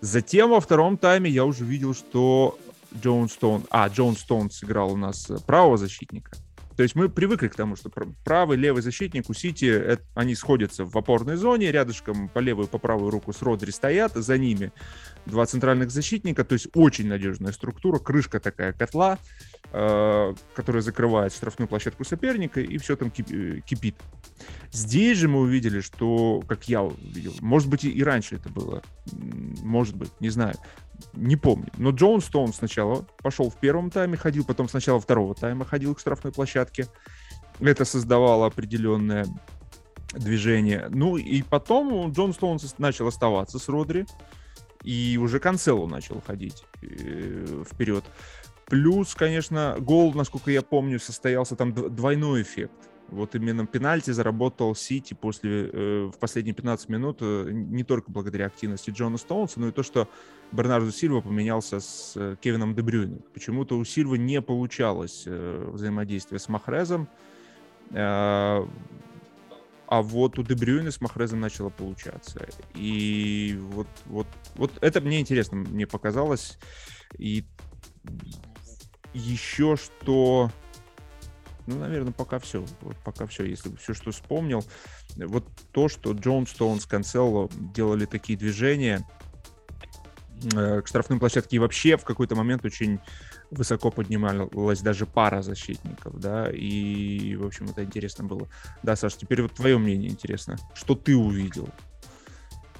[0.00, 2.58] Затем во втором тайме я уже видел, что
[3.00, 3.64] Джон Стоун...
[3.70, 6.32] А, Джон Стоун сыграл у нас правого защитника.
[6.76, 7.90] То есть мы привыкли к тому, что
[8.24, 12.78] правый, левый защитник у Сити, это, они сходятся в опорной зоне, рядышком по левую, по
[12.78, 14.72] правую руку с Родри стоят, за ними
[15.24, 19.18] два центральных защитника, то есть очень надежная структура, крышка такая котла,
[19.72, 23.96] э, которая закрывает штрафную площадку соперника, и все там э, кипит.
[24.76, 28.82] Здесь же мы увидели, что, как я увидел, может быть и раньше это было,
[29.62, 30.56] может быть, не знаю,
[31.14, 31.68] не помню.
[31.78, 36.00] Но Джон Стоун сначала пошел в первом тайме, ходил, потом сначала второго тайма ходил к
[36.00, 36.88] штрафной площадке.
[37.58, 39.24] Это создавало определенное
[40.12, 40.88] движение.
[40.90, 44.04] Ну и потом Джон Стоунс начал оставаться с Родри,
[44.82, 48.04] и уже Канцелу начал ходить э, вперед.
[48.66, 52.85] Плюс, конечно, гол, насколько я помню, состоялся там двойной эффект.
[53.08, 58.46] Вот именно пенальти заработал Сити после, э, в последние 15 минут э, не только благодаря
[58.46, 60.08] активности Джона Стоунса, но и то, что
[60.50, 63.20] Бернарду Сильва поменялся с э, Кевином Дебрюйном.
[63.32, 67.08] Почему-то у Сильвы не получалось э, взаимодействие с Махрезом.
[67.90, 68.66] Э,
[69.88, 72.46] а вот у Дебрюина с Махрезом начало получаться.
[72.74, 74.26] И вот, вот,
[74.56, 76.58] вот это мне интересно, мне показалось.
[77.18, 77.44] И
[79.14, 80.50] еще что...
[81.66, 82.64] Ну, наверное, пока все.
[82.80, 84.64] Вот пока все, если все, что вспомнил.
[85.16, 89.04] Вот то, что Джон Стоунс, Канцелло делали такие движения,
[90.54, 93.00] Э, к штрафным площадке и вообще в какой-то момент очень
[93.50, 98.48] высоко поднималась даже пара защитников, да, и, в общем, это интересно было.
[98.82, 100.56] Да, Саш, теперь вот твое мнение интересно.
[100.74, 101.70] Что ты увидел?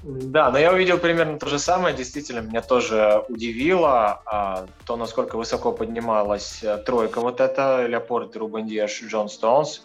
[0.03, 1.95] Да, но я увидел примерно то же самое.
[1.95, 8.67] Действительно, меня тоже удивило а, то, насколько высоко поднималась э, тройка вот эта, Леопорт, Рубен
[8.67, 9.83] Диаш, Джон Стоунс.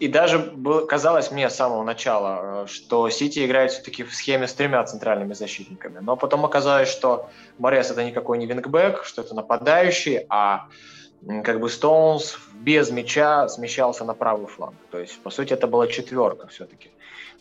[0.00, 4.48] И даже было, казалось мне с самого начала, э, что Сити играет все-таки в схеме
[4.48, 5.98] с тремя центральными защитниками.
[6.00, 7.28] Но потом оказалось, что
[7.58, 10.68] Морес это никакой не вингбэк, что это нападающий, а
[11.44, 14.76] как бы Стоунс без мяча смещался на правый фланг.
[14.90, 16.90] То есть, по сути, это была четверка все-таки.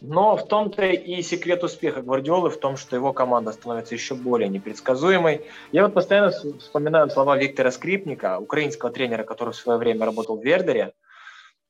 [0.05, 4.49] Но в том-то и секрет успеха Гвардиолы в том, что его команда становится еще более
[4.49, 5.45] непредсказуемой.
[5.71, 10.43] Я вот постоянно вспоминаю слова Виктора Скрипника, украинского тренера, который в свое время работал в
[10.43, 10.91] Вердере,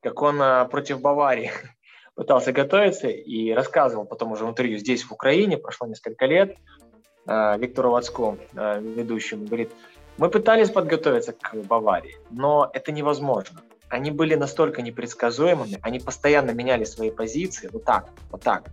[0.01, 1.51] как он а, против Баварии
[2.15, 6.57] пытался готовиться и рассказывал потом уже в интервью здесь, в Украине, прошло несколько лет,
[7.27, 9.69] а, Виктору Вацко, а, ведущему, говорит,
[10.17, 13.61] мы пытались подготовиться к Баварии, но это невозможно.
[13.93, 18.65] Они были настолько непредсказуемыми, они постоянно меняли свои позиции, вот так, вот так,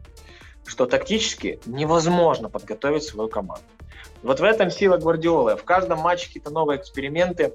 [0.66, 3.64] что тактически невозможно подготовить свою команду.
[4.22, 5.56] Вот в этом сила Гвардиолы.
[5.56, 7.54] В каждом матче какие-то новые эксперименты.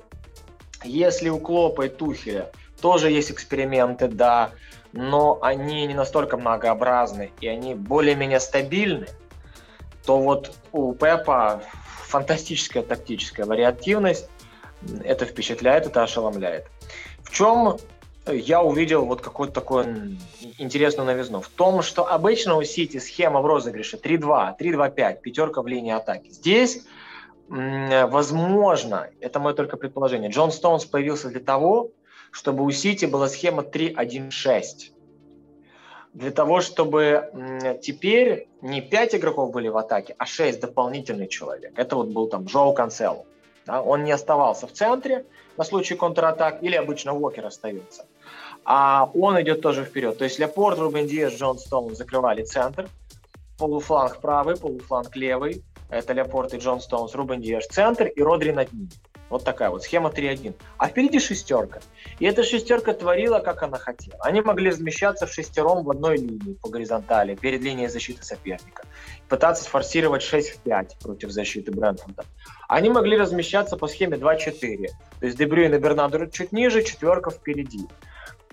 [0.84, 2.52] Если у Клопа и Тухеля–
[2.82, 4.52] тоже есть эксперименты, да,
[4.92, 9.08] но они не настолько многообразны и они более-менее стабильны,
[10.06, 11.64] то вот у Пепа
[12.04, 14.30] фантастическая тактическая вариативность,
[15.04, 16.68] это впечатляет, это ошеломляет.
[17.26, 17.78] В чем
[18.28, 20.18] я увидел вот какую-то такую
[20.58, 21.42] интересную новизну?
[21.42, 26.30] В том, что обычно у Сити схема в розыгрыше 3-2, 3-2-5, пятерка в линии атаки.
[26.30, 26.86] Здесь,
[27.50, 31.92] возможно, это мое только предположение, Джон Стоунс появился для того,
[32.32, 34.92] чтобы у Сити была схема 3-1-6.
[36.14, 41.74] Для того, чтобы теперь не 5 игроков были в атаке, а 6 дополнительный человек.
[41.76, 43.26] Это вот был там Жоу Канцело.
[43.66, 43.82] Да?
[43.82, 45.26] Он не оставался в центре
[45.58, 48.06] на случай контратак, или обычно Уокер остается.
[48.64, 50.18] А он идет тоже вперед.
[50.18, 52.90] То есть Лепорт, Рубен Диас, Джон Стоун закрывали центр,
[53.58, 55.64] полуфланг правый, полуфланг левый.
[55.90, 58.90] Это Лепорт и Джон Стоунс, Рубен Диаш центр и Родри над ним.
[59.36, 60.54] Вот такая вот схема 3-1.
[60.78, 61.82] А впереди шестерка.
[62.20, 64.18] И эта шестерка творила, как она хотела.
[64.22, 68.84] Они могли размещаться в шестером в одной линии по горизонтали, перед линией защиты соперника.
[69.28, 72.24] Пытаться сфорсировать 6 в 5 против защиты Брэнфорда.
[72.70, 74.88] Они могли размещаться по схеме 2-4.
[75.20, 77.90] То есть Дебрюин и Бернадо чуть ниже, четверка впереди.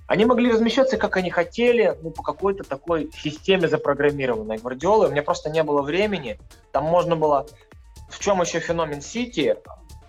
[0.08, 5.06] Они могли размещаться, как они хотели, ну, по какой-то такой системе запрограммированной Гвардиолы.
[5.06, 6.40] У меня просто не было времени.
[6.72, 7.46] Там можно было...
[8.10, 9.56] В чем еще феномен Сити?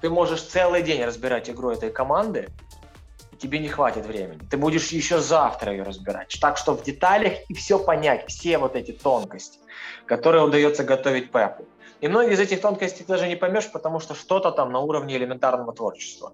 [0.03, 2.49] Ты можешь целый день разбирать игру этой команды,
[3.31, 4.41] и тебе не хватит времени.
[4.51, 6.37] Ты будешь еще завтра ее разбирать.
[6.41, 9.59] Так что в деталях и все понять, все вот эти тонкости,
[10.05, 11.65] которые удается готовить Пепу.
[12.01, 15.71] И многие из этих тонкостей даже не поймешь, потому что что-то там на уровне элементарного
[15.71, 16.33] творчества.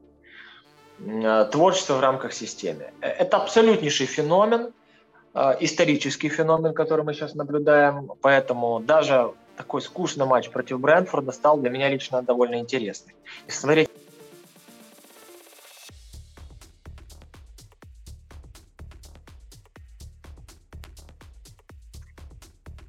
[1.06, 2.92] Э, творчество в рамках системы.
[3.02, 4.74] Э, это абсолютнейший феномен,
[5.36, 8.14] э, исторический феномен, который мы сейчас наблюдаем.
[8.24, 13.14] Поэтому даже такой скучный матч против Брэнфорда стал для меня лично довольно интересный.
[13.46, 13.90] И смотреть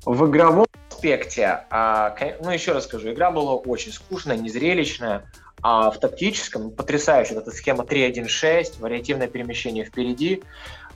[0.05, 5.31] В игровом аспекте, а, ну еще раз скажу, игра была очень скучная, незрелищная,
[5.63, 10.43] а в тактическом потрясающая эта схема 3-1-6, вариативное перемещение впереди.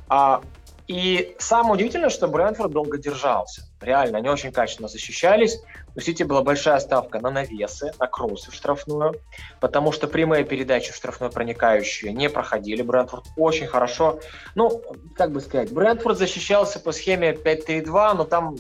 [0.09, 0.43] А
[0.87, 3.62] и самое удивительное, что Брэнфорд долго держался.
[3.80, 5.61] Реально, они очень качественно защищались.
[5.97, 9.14] У Сити была большая ставка на навесы, на кроссы в штрафную,
[9.61, 12.82] потому что прямые передачи в штрафную проникающие не проходили.
[12.82, 14.20] Брэнфорд очень хорошо,
[14.55, 14.82] ну,
[15.16, 18.57] как бы сказать, Брэнфорд защищался по схеме 5-3-2, но там,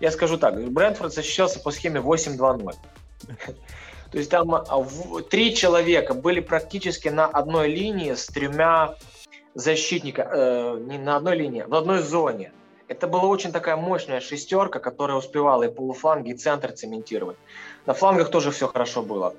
[0.00, 2.74] я скажу так, Брэнфорд защищался по схеме 8-2-0.
[4.10, 4.64] То есть там а,
[5.28, 8.94] три человека были практически на одной линии с тремя
[9.54, 12.52] защитника э, не на одной линии, в одной зоне.
[12.88, 17.36] Это была очень такая мощная шестерка, которая успевала и полуфланги, и центр цементировать.
[17.86, 19.34] На флангах тоже все хорошо было.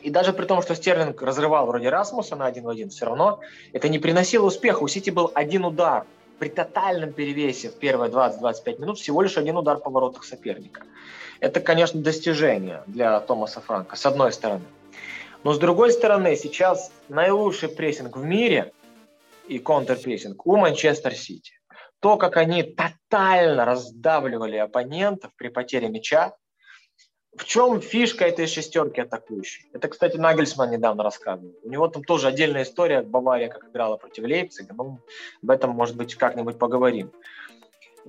[0.00, 3.40] И даже при том, что Стерлинг разрывал вроде Расмуса на один в один, все равно
[3.72, 4.82] это не приносило успеха.
[4.82, 6.06] У Сити был один удар.
[6.38, 10.82] При тотальном перевесе в первые 20-25 минут всего лишь один удар по воротах соперника.
[11.38, 14.64] Это, конечно, достижение для Томаса Франка, с одной стороны.
[15.44, 18.72] Но с другой стороны, сейчас наилучший прессинг в мире–
[19.52, 21.52] и контрпрессинг у Манчестер Сити.
[22.00, 26.34] то, как они тотально раздавливали оппонентов при потере мяча,
[27.36, 29.70] в чем фишка этой шестерки атакующей?
[29.72, 31.54] Это, кстати, Нагельсман недавно рассказывал.
[31.62, 34.98] У него там тоже отдельная история, Бавария как играла против Лейпцига, ну,
[35.42, 37.12] об этом, может быть, как-нибудь поговорим.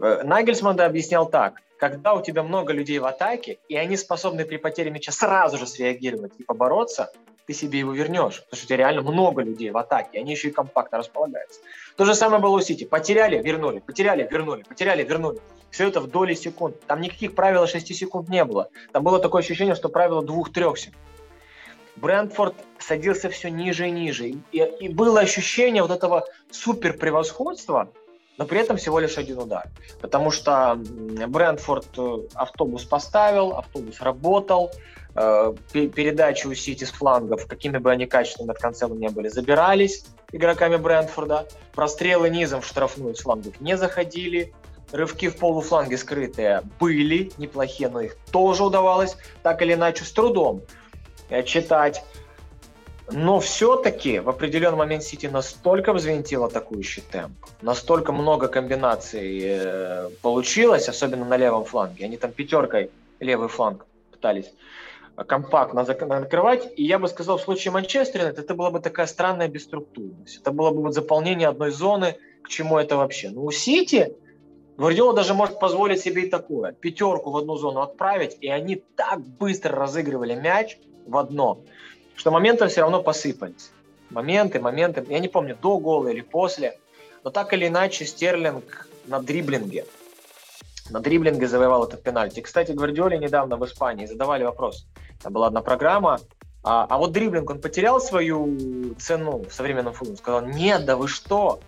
[0.01, 1.61] Э, Нагельсман объяснял так.
[1.77, 5.67] Когда у тебя много людей в атаке, и они способны при потере мяча сразу же
[5.67, 7.11] среагировать и побороться,
[7.45, 10.49] ты себе его вернешь, потому что у тебя реально много людей в атаке, они еще
[10.49, 11.59] и компактно располагаются.
[11.97, 12.85] То же самое было у Сити.
[12.85, 15.39] Потеряли, вернули, потеряли, вернули, потеряли, вернули.
[15.69, 16.79] Все это в доли секунд.
[16.85, 18.69] Там никаких правил 6 секунд не было.
[18.91, 20.97] Там было такое ощущение, что правило 2-3 секунд.
[21.95, 24.27] Брентфорд садился все ниже и ниже.
[24.27, 27.91] И, и было ощущение вот этого супер превосходства,
[28.37, 29.69] но при этом всего лишь один удар.
[30.01, 30.79] Потому что
[31.27, 34.71] Брентфорд э, автобус поставил, автобус работал,
[35.15, 40.05] э, передачи у Сити с флангов, какими бы они качественными от конца не были, забирались
[40.31, 41.47] игроками Брентфорда.
[41.73, 44.53] Прострелы низом в штрафную с флангов не заходили.
[44.91, 50.61] Рывки в полуфланге скрытые были неплохие, но их тоже удавалось так или иначе с трудом
[51.29, 52.03] э, читать.
[53.11, 60.89] Но все-таки в определенный момент Сити настолько взвинтил атакующий темп, настолько много комбинаций э, получилось,
[60.89, 62.05] особенно на левом фланге.
[62.05, 62.89] Они там пятеркой
[63.19, 64.51] левый фланг пытались
[65.27, 66.71] компактно накрывать.
[66.75, 70.37] И я бы сказал, в случае Манчестера это была бы такая странная бесструктурность.
[70.37, 73.29] Это было бы вот заполнение одной зоны, к чему это вообще.
[73.29, 74.15] Но у Сити
[74.77, 76.71] Гвардиола даже может позволить себе и такое.
[76.71, 81.61] Пятерку в одну зону отправить, и они так быстро разыгрывали мяч в одно,
[82.15, 83.71] что моменты все равно посыпались.
[84.09, 85.05] Моменты, моменты.
[85.09, 86.77] Я не помню, до гола или после.
[87.23, 89.85] Но так или иначе, Стерлинг на дриблинге.
[90.89, 92.41] На дриблинге завоевал этот пенальти.
[92.41, 94.85] Кстати, Гвардиоле недавно в Испании задавали вопрос.
[95.21, 96.19] Там была одна программа.
[96.63, 100.17] А, а вот дриблинг, он потерял свою цену в современном футболе?
[100.17, 101.59] Сказал, нет, да вы что?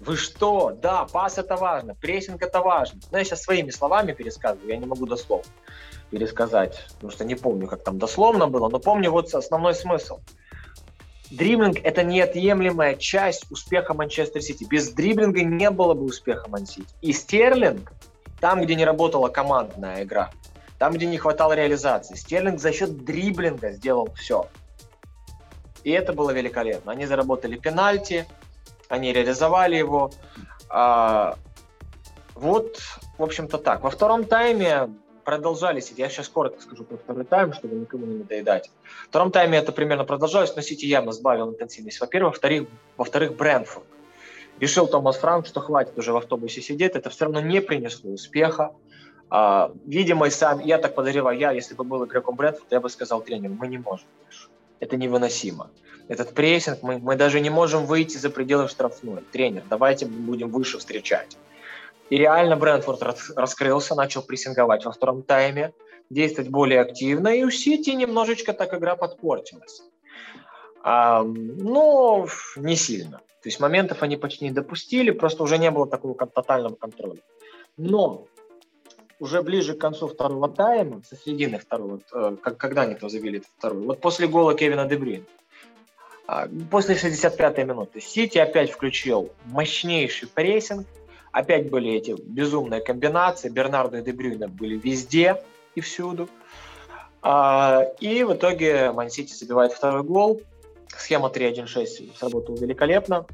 [0.00, 0.76] Вы что?
[0.80, 3.00] Да, пас это важно, прессинг это важно.
[3.10, 5.50] Но я сейчас своими словами пересказываю, я не могу дословно
[6.10, 10.20] пересказать, потому что не помню, как там дословно было, но помню вот основной смысл.
[11.30, 14.64] Дриблинг– это неотъемлемая часть успеха Манчестер Сити.
[14.64, 16.88] Без дриблинга не было бы успеха Ман Сити.
[17.02, 17.92] И Стерлинг,
[18.40, 20.30] там, где не работала командная игра,
[20.78, 24.48] там, где не хватало реализации, Стерлинг за счет дриблинга сделал все.
[25.84, 26.92] И это было великолепно.
[26.92, 28.26] Они заработали пенальти,
[28.88, 30.10] они реализовали его.
[30.70, 31.36] А,
[32.34, 32.78] вот,
[33.18, 33.82] в общем-то, так.
[33.82, 34.88] Во втором тайме
[35.28, 38.70] продолжались, я сейчас коротко скажу про второй тайм, чтобы никому не надоедать.
[39.04, 42.00] В втором тайме это примерно продолжалось, но Сити явно сбавил интенсивность.
[42.00, 43.84] Во-первых, во-вторых, во-вторых, Брэнфорд.
[44.58, 48.72] Решил Томас Франк, что хватит уже в автобусе сидеть, это все равно не принесло успеха.
[49.28, 52.88] А, видимо, и сам, я так подозреваю, я, если бы был игроком Брэнфорда, я бы
[52.88, 54.06] сказал тренеру, мы не можем.
[54.80, 55.68] Это невыносимо
[56.08, 59.22] этот прессинг, мы, мы даже не можем выйти за пределы штрафной.
[59.30, 61.36] Тренер, давайте будем выше встречать.
[62.10, 63.02] И реально Брэнфорд
[63.36, 65.72] раскрылся, начал прессинговать во втором тайме,
[66.10, 69.82] действовать более активно, и у Сити немножечко так игра подпортилась.
[70.82, 73.18] А, но не сильно.
[73.42, 77.20] То есть моментов они почти не допустили, просто уже не было такого тотального контроля.
[77.76, 78.26] Но
[79.20, 83.82] уже ближе к концу второго тайма, со середины второго, э, когда они там забили второй,
[83.82, 85.26] вот после гола Кевина Дебрин,
[86.26, 90.86] а, после 65-й минуты Сити опять включил мощнейший прессинг,
[91.32, 95.42] опять были эти безумные комбинации, Бернардо и Дебрюйна были везде
[95.74, 96.28] и всюду.
[97.22, 100.40] А, и в итоге Ман-Сити забивает второй гол.
[100.88, 103.26] Схема 3-1-6 сработала великолепно.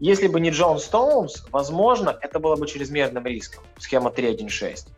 [0.00, 3.62] Если бы не Джон Стоунс, возможно, это было бы чрезмерным риском.
[3.78, 4.88] Схема 3-1-6.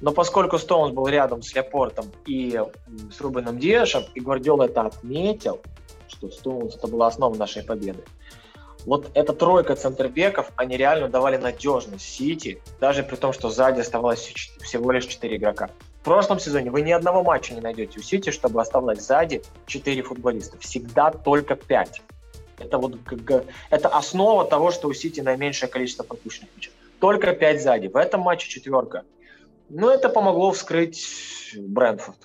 [0.00, 2.60] Но поскольку Стоунс был рядом с Лепортом и
[3.12, 5.60] с Рубеном Диашем, и Гвардиола это отметил,
[6.08, 8.04] что Стоунс это была основа нашей победы.
[8.84, 14.32] Вот эта тройка центрбеков, они реально давали надежность Сити, даже при том, что сзади оставалось
[14.60, 15.70] всего лишь 4 игрока.
[16.00, 20.02] В прошлом сезоне вы ни одного матча не найдете у Сити, чтобы оставлять сзади 4
[20.02, 20.58] футболиста.
[20.58, 22.02] Всегда только 5.
[22.58, 22.96] Это вот
[23.70, 26.72] это основа того, что у Сити наименьшее количество пропущенных мячей.
[26.98, 27.86] Только 5 сзади.
[27.86, 29.04] В этом матче четверка.
[29.68, 32.18] Но это помогло вскрыть Брэнфорд.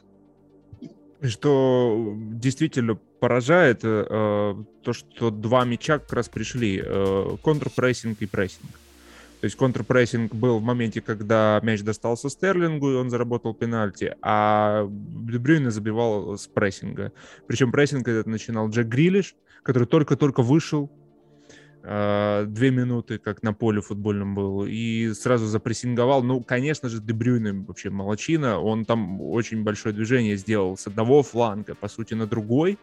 [1.22, 6.82] Что действительно поражает э, то, что два мяча как раз пришли.
[6.84, 8.72] Э, контрпрессинг и прессинг.
[9.41, 14.88] То есть контрпрессинг был в моменте, когда мяч достался Стерлингу, и он заработал пенальти, а
[14.89, 17.11] Дебрюйне забивал с прессинга.
[17.45, 20.96] Причем прессинг этот начинал Джек Грилиш, который только-только вышел Э,
[21.88, 26.21] две минуты, как на поле футбольном был, и сразу запрессинговал.
[26.21, 28.59] Ну, конечно же, Дебрюйне вообще молочина.
[28.59, 32.77] Он там очень большое движение сделал с одного фланга, по сути, на другой.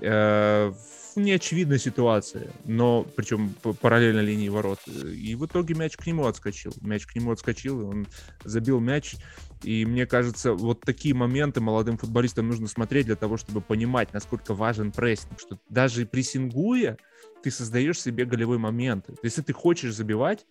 [0.00, 0.72] Э,
[1.14, 4.80] в неочевидной ситуации, но причем параллельно линии ворот.
[4.86, 6.72] И в итоге мяч к нему отскочил.
[6.80, 8.06] Мяч к нему отскочил, и он
[8.42, 9.14] забил мяч.
[9.62, 14.54] И мне кажется, вот такие моменты молодым футболистам нужно смотреть для того, чтобы понимать, насколько
[14.54, 15.38] важен прессинг.
[15.38, 16.98] Что даже прессингуя,
[17.44, 19.10] ты создаешь себе голевой момент.
[19.22, 20.46] Если ты хочешь забивать,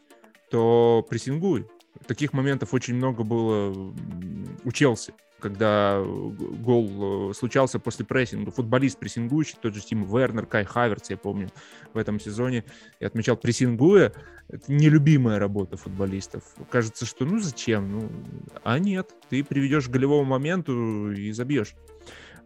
[0.51, 1.67] то прессингуй.
[2.05, 3.73] Таких моментов очень много было
[4.63, 8.49] у Челси когда э, гол э, случался после прессинга.
[8.51, 11.49] Футболист прессингующий, тот же Тим Вернер, Кай Хаверц, я помню,
[11.93, 12.63] в этом сезоне,
[13.01, 14.13] я отмечал, прессингуя,
[14.47, 16.43] это нелюбимая работа футболистов.
[16.71, 17.91] Кажется, что ну зачем?
[17.91, 18.09] Ну,
[18.63, 21.75] а нет, ты приведешь к голевому моменту и забьешь.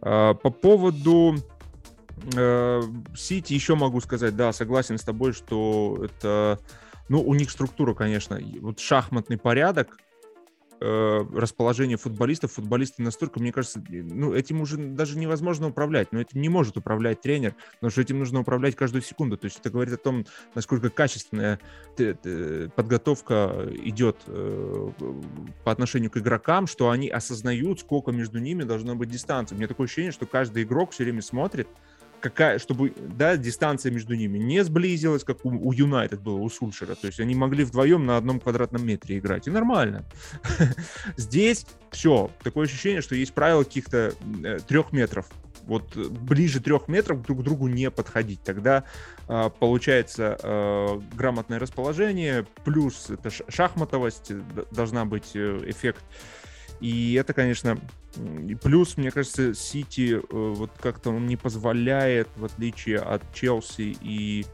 [0.00, 1.36] А, по поводу
[3.16, 6.58] Сити еще могу сказать, да, согласен с тобой, что это,
[7.08, 9.98] ну, у них структура, конечно, вот шахматный порядок,
[10.80, 12.52] э, расположение футболистов.
[12.52, 16.12] Футболисты настолько, мне кажется, ну, этим уже даже невозможно управлять.
[16.12, 19.36] Но этим не может управлять тренер, потому что этим нужно управлять каждую секунду.
[19.36, 21.58] То есть это говорит о том, насколько качественная
[22.76, 24.90] подготовка идет э,
[25.64, 29.54] по отношению к игрокам, что они осознают, сколько между ними должно быть дистанции.
[29.54, 31.68] У меня такое ощущение, что каждый игрок все время смотрит,
[32.20, 36.94] какая, чтобы, да, дистанция между ними не сблизилась, как у Юнайтед было, у Сульшера.
[36.94, 39.46] То есть они могли вдвоем на одном квадратном метре играть.
[39.46, 40.04] И нормально.
[41.16, 42.30] Здесь все.
[42.42, 44.14] Такое ощущение, что есть правило каких-то
[44.44, 45.26] э, трех метров.
[45.62, 48.42] Вот ближе трех метров друг к другу не подходить.
[48.42, 48.84] Тогда
[49.28, 54.32] э, получается э, грамотное расположение, плюс это шахматовость,
[54.70, 56.04] должна быть э, эффект.
[56.80, 57.78] И это, конечно,
[58.62, 64.46] плюс, мне кажется, Сити э, вот как-то он не позволяет, в отличие от Челси и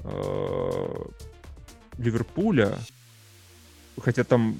[0.00, 1.04] э,
[1.98, 2.78] Ливерпуля,
[4.00, 4.56] хотя там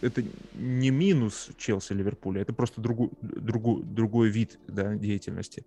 [0.00, 0.22] это
[0.54, 5.64] не минус Челси Ливерпуля, это просто другу, другу, другой вид да, деятельности.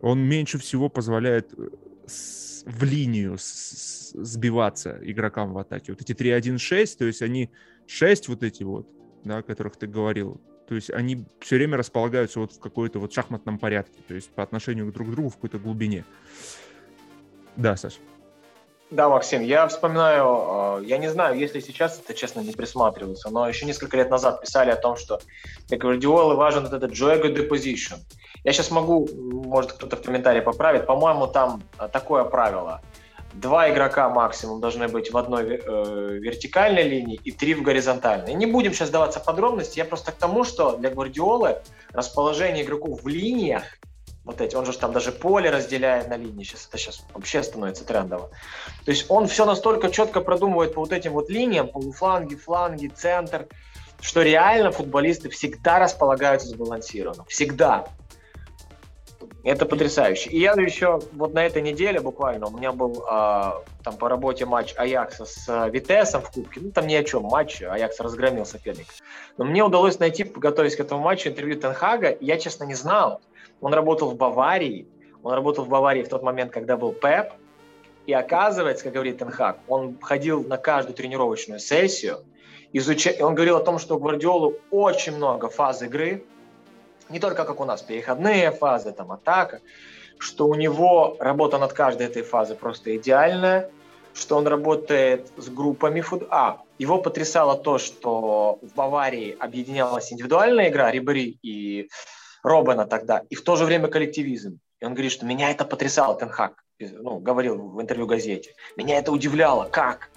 [0.00, 1.68] Он меньше всего позволяет э,
[2.06, 5.92] с, в линию с, сбиваться игрокам в атаке.
[5.92, 7.50] Вот эти 3-1-6, то есть они
[7.86, 8.88] 6 вот эти вот,
[9.24, 13.12] да, о которых ты говорил, то есть они все время располагаются вот в какой-то вот
[13.12, 16.04] шахматном порядке, то есть по отношению друг к другу в какой-то глубине.
[17.56, 17.94] Да, Саш.
[18.90, 23.48] Да, Максим, я вспоминаю, а, я не знаю, если сейчас это, честно, не присматривался, но
[23.48, 25.20] еще несколько лет назад писали о том, что
[25.68, 27.98] для Гвардиолы важен вот этот Joego Deposition.
[28.44, 32.80] Я сейчас могу, может кто-то в комментарии поправит, по-моему, там а, такое правило–
[33.32, 38.34] два игрока максимум должны быть в одной э, вертикальной линии и три в горизонтальной.
[38.34, 41.62] Не будем сейчас даваться подробности, я просто к тому, что для Гвардиолы
[41.92, 43.64] расположение игроков в линиях,
[44.24, 47.84] вот эти, он же там даже поле разделяет на линии, сейчас это сейчас вообще становится
[47.84, 48.30] трендово.
[48.84, 53.46] То есть он все настолько четко продумывает по вот этим вот линиям, полуфланги, фланги, центр,
[54.00, 57.24] что реально футболисты всегда располагаются сбалансированно.
[57.28, 57.86] Всегда.
[59.42, 60.30] Это потрясающе.
[60.30, 64.44] И я еще вот на этой неделе буквально, у меня был э, там по работе
[64.44, 66.60] матч Аякса с э, Витесом в Кубке.
[66.60, 68.92] Ну, там ни о чем матч, Аякс разгромил соперника.
[69.38, 72.16] Но мне удалось найти, готовясь к этому матчу, интервью Тенхага.
[72.20, 73.22] Я, честно, не знал.
[73.62, 74.86] Он работал в Баварии.
[75.22, 77.32] Он работал в Баварии в тот момент, когда был Пеп.
[78.06, 82.24] И оказывается, как говорит Тенхаг, он ходил на каждую тренировочную сессию,
[82.72, 83.12] изуча...
[83.20, 86.24] он говорил о том, что у Гвардиолы очень много фаз игры,
[87.10, 89.60] не только как у нас переходные фазы, там атака,
[90.18, 93.70] что у него работа над каждой этой фазой просто идеальная,
[94.14, 96.24] что он работает с группами фут.
[96.30, 101.88] А, его потрясало то, что в Баварии объединялась индивидуальная игра Рибери и
[102.42, 104.58] Робена тогда, и в то же время коллективизм.
[104.80, 108.54] И он говорит, что меня это потрясало, Тенхак, ну, говорил в интервью газете.
[108.76, 110.10] Меня это удивляло, как?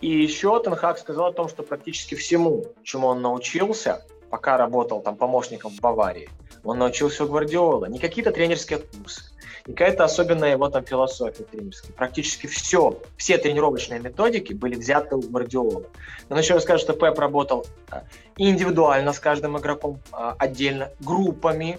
[0.00, 5.14] И еще Тенхак сказал о том, что практически всему, чему он научился, пока работал там
[5.16, 6.30] помощником в Баварии,
[6.64, 7.84] он научился у Гвардиола.
[7.84, 9.24] Не какие-то тренерские курсы,
[9.66, 11.92] не какая-то особенная его там философия тренерская.
[11.92, 15.84] Практически все, все тренировочные методики были взяты у Гвардиола.
[16.30, 18.04] Но еще раз что Пеп работал а,
[18.38, 21.78] индивидуально с каждым игроком а, отдельно, группами,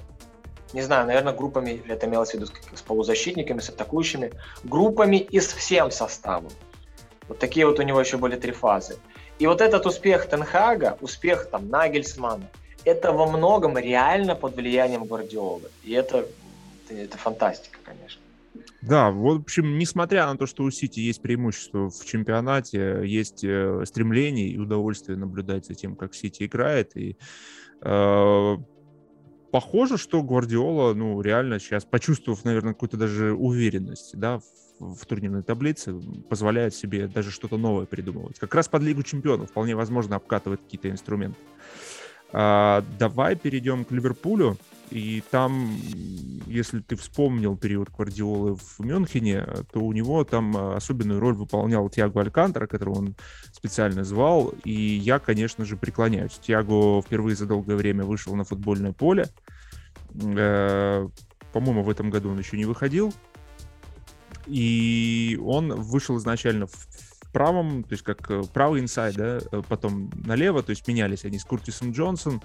[0.73, 4.31] не знаю, наверное, группами, это имелось в виду с полузащитниками, с атакующими,
[4.63, 6.51] группами и с всем составом.
[7.27, 8.99] Вот такие вот у него еще были три фазы.
[9.43, 12.49] И вот этот успех Тенхага, успех там Нагельсмана,
[12.85, 15.69] это во многом реально под влиянием Гвардиолы.
[15.83, 16.25] И это,
[16.87, 18.21] это фантастика, конечно.
[18.81, 23.83] Да, в общем, несмотря на то, что у Сити есть преимущество в чемпионате, есть э,
[23.85, 26.95] стремление и удовольствие наблюдать за тем, как Сити играет.
[26.95, 27.17] И
[27.81, 28.57] э,
[29.51, 34.43] похоже, что Гвардиола, ну, реально сейчас, почувствовав, наверное, какую-то даже уверенность, да, в
[35.07, 35.93] турнирной таблице,
[36.29, 38.39] позволяет себе даже что-то новое придумывать.
[38.39, 41.37] Как раз под Лигу чемпионов вполне возможно обкатывать какие-то инструменты.
[42.35, 44.57] А, давай перейдем к Ливерпулю.
[44.89, 45.75] И там,
[46.45, 51.89] если ты вспомнил период Гвардиолы в Мюнхене, то у него там э, особенную роль выполнял
[51.89, 53.15] Тиаго Алькантера, которого он
[53.51, 54.53] специально звал.
[54.63, 56.39] И я, конечно же, преклоняюсь.
[56.39, 59.29] Тиаго впервые за долгое время вышел на футбольное поле.
[60.21, 61.07] Э,
[61.53, 63.13] по-моему, в этом году он еще не выходил.
[64.45, 66.87] И он вышел изначально в
[67.31, 71.45] правом, то есть как э, правый инсайд, да, потом налево, то есть менялись они с
[71.45, 72.41] Куртисом Джонсон.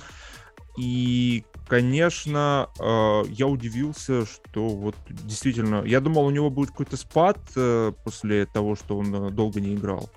[0.78, 5.82] И, конечно, э, я удивился, что вот действительно...
[5.84, 9.74] Я думал, у него будет какой-то спад э, после того, что он э, долго не
[9.74, 10.08] играл.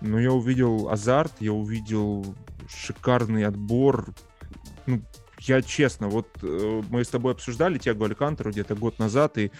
[0.00, 2.34] Но я увидел азарт, я увидел
[2.68, 4.12] шикарный отбор.
[4.86, 5.00] Ну,
[5.38, 9.52] я честно, вот мы с тобой обсуждали Тиаго Алькантеру где-то год назад, и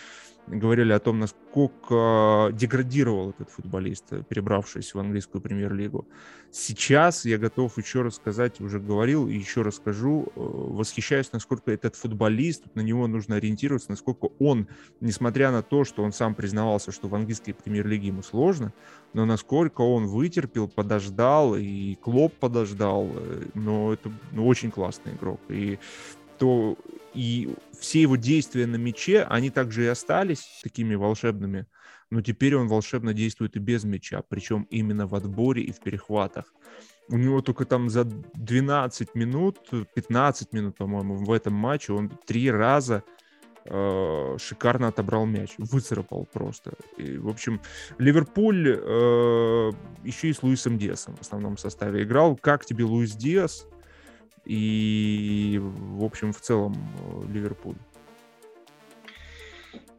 [0.59, 6.07] говорили о том, насколько деградировал этот футболист, перебравшийся в английскую премьер-лигу.
[6.51, 11.71] Сейчас я готов еще раз сказать, уже говорил и еще раз скажу, э, восхищаюсь, насколько
[11.71, 14.67] этот футболист, на него нужно ориентироваться, насколько он,
[15.01, 18.73] несмотря на то, что он сам признавался, что в английской премьер-лиге ему сложно,
[19.13, 25.41] но насколько он вытерпел, подождал, и Клоп подождал, э, но это ну, очень классный игрок.
[25.49, 25.79] И
[26.39, 26.77] то
[27.15, 31.67] и все его действия на мяче, они также и остались такими волшебными,
[32.11, 36.53] но теперь он волшебно действует и без мяча, причем именно в отборе и в перехватах.
[37.09, 39.59] У него только там за 12 минут,
[39.95, 43.03] 15 минут, по-моему, в этом матче он три раза
[43.65, 46.75] э, шикарно отобрал мяч, выцарапал просто.
[46.99, 47.61] И, в общем,
[47.99, 49.73] Ливерпуль э,
[50.05, 52.37] еще и с Луисом Диасом в основном составе играл.
[52.37, 53.67] Как тебе Луис Диас?
[54.51, 57.77] И, в общем, в целом э, Ливерпуль.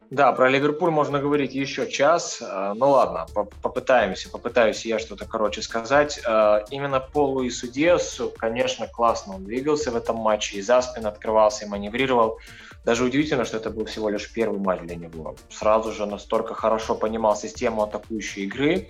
[0.09, 2.41] Да, про Ливерпуль можно говорить еще час.
[2.41, 3.27] Э, ну ладно,
[3.61, 6.19] попытаемся, попытаюсь я что-то короче сказать.
[6.27, 11.07] Э, именно по Луису Диасу, конечно, классно он двигался в этом матче, и за спину
[11.07, 12.39] открывался, и маневрировал.
[12.83, 15.33] Даже удивительно, что это был всего лишь первый матч для него.
[15.49, 18.89] Сразу же настолько хорошо понимал систему атакующей игры.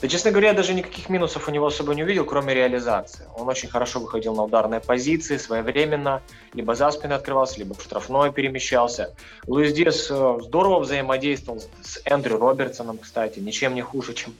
[0.00, 3.26] Да, честно говоря, я даже никаких минусов у него особо не увидел, кроме реализации.
[3.36, 6.22] Он очень хорошо выходил на ударные позиции своевременно,
[6.52, 9.14] либо за спиной открывался, либо в штрафной перемещался.
[9.46, 14.34] Луис Диас э, здорово взаимодействовал с Эндрю Робертсоном, кстати, ничем не хуже, чем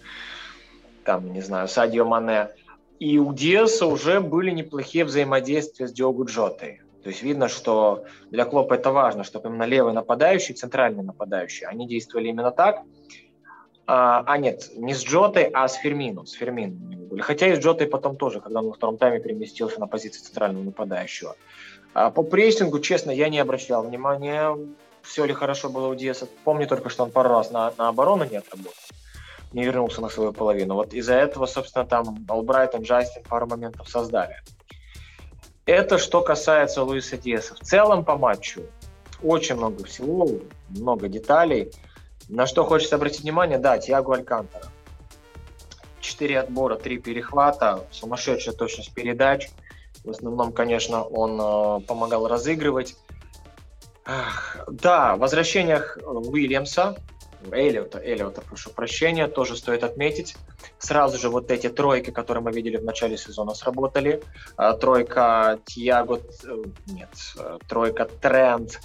[1.04, 2.48] там, не знаю, Садио Мане.
[2.98, 6.80] И у Диаса уже были неплохие взаимодействия с Диогу Джотой.
[7.02, 11.86] То есть видно, что для Клопа это важно, чтобы именно левый нападающий, центральный нападающий, они
[11.86, 12.80] действовали именно так.
[13.86, 16.24] А, а нет, не с Джотой, а с Фермино.
[16.24, 16.74] С Фермино
[17.14, 17.20] были.
[17.20, 20.64] Хотя и с Джотой потом тоже, когда он во втором тайме переместился на позицию центрального
[20.64, 21.36] нападающего.
[21.92, 24.56] А по прессингу, честно, я не обращал внимания,
[25.02, 26.26] все ли хорошо было у Диаса.
[26.44, 28.72] Помню только, что он пару раз на, на оборону не отработал.
[29.52, 30.74] Не вернулся на свою половину.
[30.74, 34.36] Вот из-за этого, собственно, там Албрайт Джастин пару моментов создали.
[35.66, 37.54] Это что касается Луиса Диаса.
[37.54, 38.62] В целом по матчу
[39.22, 40.26] очень много всего,
[40.70, 41.70] много деталей–
[42.28, 44.66] на что хочется обратить внимание, да, Тиаго Алькантера.
[46.00, 49.48] Четыре отбора, три перехвата, сумасшедшая точность передач.
[50.04, 52.96] В основном, конечно, он э, помогал разыгрывать.
[54.04, 56.96] Ах, да, в возвращениях Уильямса,
[57.50, 60.36] Эллиота, Эллиота, прошу прощения, тоже стоит отметить.
[60.78, 64.22] Сразу же вот эти тройки, которые мы видели в начале сезона, сработали.
[64.56, 67.08] А, тройка Тиаго, э, нет,
[67.38, 68.80] э, тройка Тренд,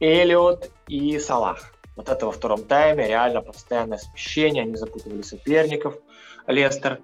[0.00, 1.72] Эллиот и Салах.
[2.00, 5.96] Вот это во втором тайме, реально постоянное смещение, они запутывали соперников,
[6.46, 6.98] Лестер.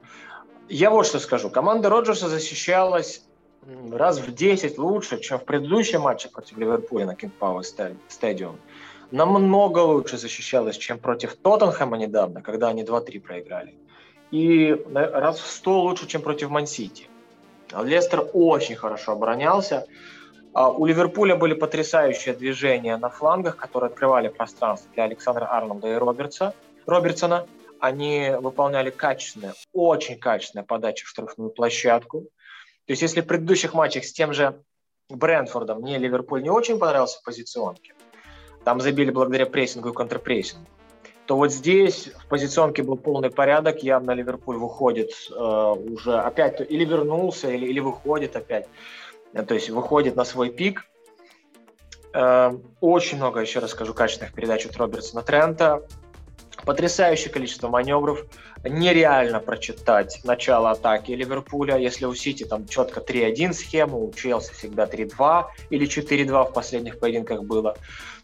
[0.71, 1.51] Я вот что скажу.
[1.51, 3.23] Команда Роджерса защищалась
[3.93, 7.63] раз в 10 лучше, чем в предыдущем матче против Ливерпуля на King Power
[8.09, 8.57] Stadium.
[9.11, 13.75] Намного лучше защищалась, чем против Тоттенхэма недавно, когда они 2-3 проиграли.
[14.31, 17.07] И раз в 100 лучше, чем против Мансити.
[17.79, 19.87] Лестер очень хорошо оборонялся.
[20.57, 25.95] А у Ливерпуля были потрясающие движения на флангах, которые открывали пространство для Александра Арнольда и
[25.97, 26.55] Робертса,
[26.87, 27.47] Робертсона.
[27.79, 32.23] Они выполняли качественные, очень качественные подачи в штрафную площадку.
[32.87, 34.59] То есть если в предыдущих матчах с тем же
[35.11, 37.93] Брэнфордом мне Ливерпуль не очень понравился в позиционке,
[38.65, 40.65] там забили благодаря прессингу и контрпрессингу,
[41.27, 46.87] то вот здесь в позиционке был полный порядок, явно Ливерпуль выходит э, уже опять, или
[46.87, 48.67] вернулся, или, или выходит опять
[49.45, 50.85] то есть выходит на свой пик.
[52.15, 55.83] Э, очень много, еще раз скажу, качественных передач от Робертсона Трента.
[56.65, 58.25] Потрясающее количество маневров.
[58.65, 61.77] Нереально прочитать начало атаки Ливерпуля.
[61.77, 66.99] Если у Сити там четко 3-1 схема, у Челси всегда 3-2 или 4-2 в последних
[66.99, 67.77] поединках было,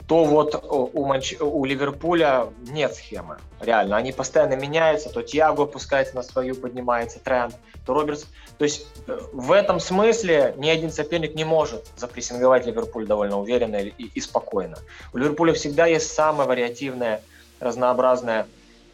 [0.09, 1.35] то вот у, Манч...
[1.41, 3.39] у Ливерпуля нет схемы.
[3.61, 7.55] Реально, они постоянно меняются, то Тиаго опускается на свою, поднимается тренд,
[7.87, 8.27] то Робертс.
[8.63, 13.75] То есть э, в этом смысле ни один соперник не может запрессинговать Ливерпуль довольно уверенно
[13.75, 14.79] и, и спокойно.
[15.13, 17.23] У Ливерпуля всегда есть самая вариативная,
[17.59, 18.47] разнообразная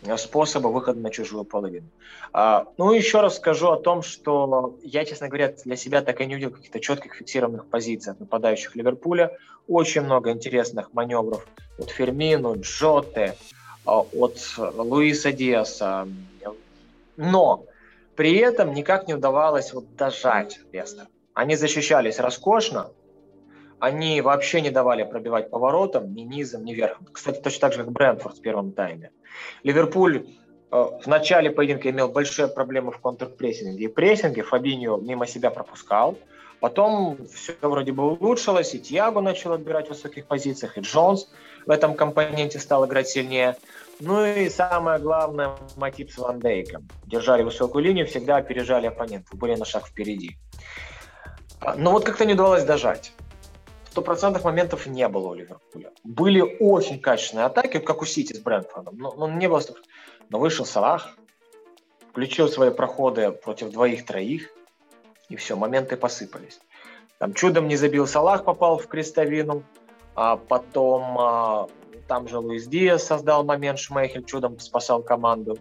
[0.02, 1.86] Э, способа выхода на чужую половину.
[2.32, 6.26] А, ну, еще раз скажу о том, что я, честно говоря, для себя так и
[6.26, 9.36] не увидел каких-то четких фиксированных позиций от нападающих Ливерпуля.
[9.66, 11.46] Очень много интересных маневров
[11.78, 13.36] от Фермину, Джоте,
[13.84, 14.38] а, от
[14.76, 16.06] Луиса Диаса.
[17.16, 17.64] Но
[18.18, 21.06] при этом никак не удавалось вот дожать Лестер.
[21.34, 22.90] Они защищались роскошно,
[23.78, 27.06] они вообще не давали пробивать поворотом ни низом, ни верхом.
[27.12, 29.12] Кстати, точно так же, как Брэнфорд в первом тайме.
[29.62, 30.26] Ливерпуль
[30.72, 33.84] э, в начале поединка имел большие проблемы в контрпрессинге.
[33.84, 36.18] И прессинге Фабиньо мимо себя пропускал.
[36.58, 41.30] Потом все вроде бы улучшилось, и Тиаго начал отбирать в высоких позициях, и Джонс
[41.66, 43.56] в этом компоненте стал играть сильнее.
[44.00, 46.88] Ну и самое главное, мотив с Ван Дейком.
[47.06, 50.38] Держали высокую линию, всегда опережали оппонентов, были на шаг впереди.
[51.76, 53.12] Но вот как-то не удалось дожать
[53.98, 55.90] стопроцентных моментов не было у Ливерпуля.
[56.04, 59.60] Были очень качественные атаки, как у Сити с Брэнфордом, но, но не было...
[60.30, 61.16] Но вышел Салах,
[62.10, 64.50] включил свои проходы против двоих-троих,
[65.28, 66.60] и все, моменты посыпались.
[67.18, 69.64] Там чудом не забил Салах, попал в крестовину,
[70.14, 71.68] а потом а,
[72.08, 75.58] там же Луис Диас создал момент, Шмейхель чудом спасал команду.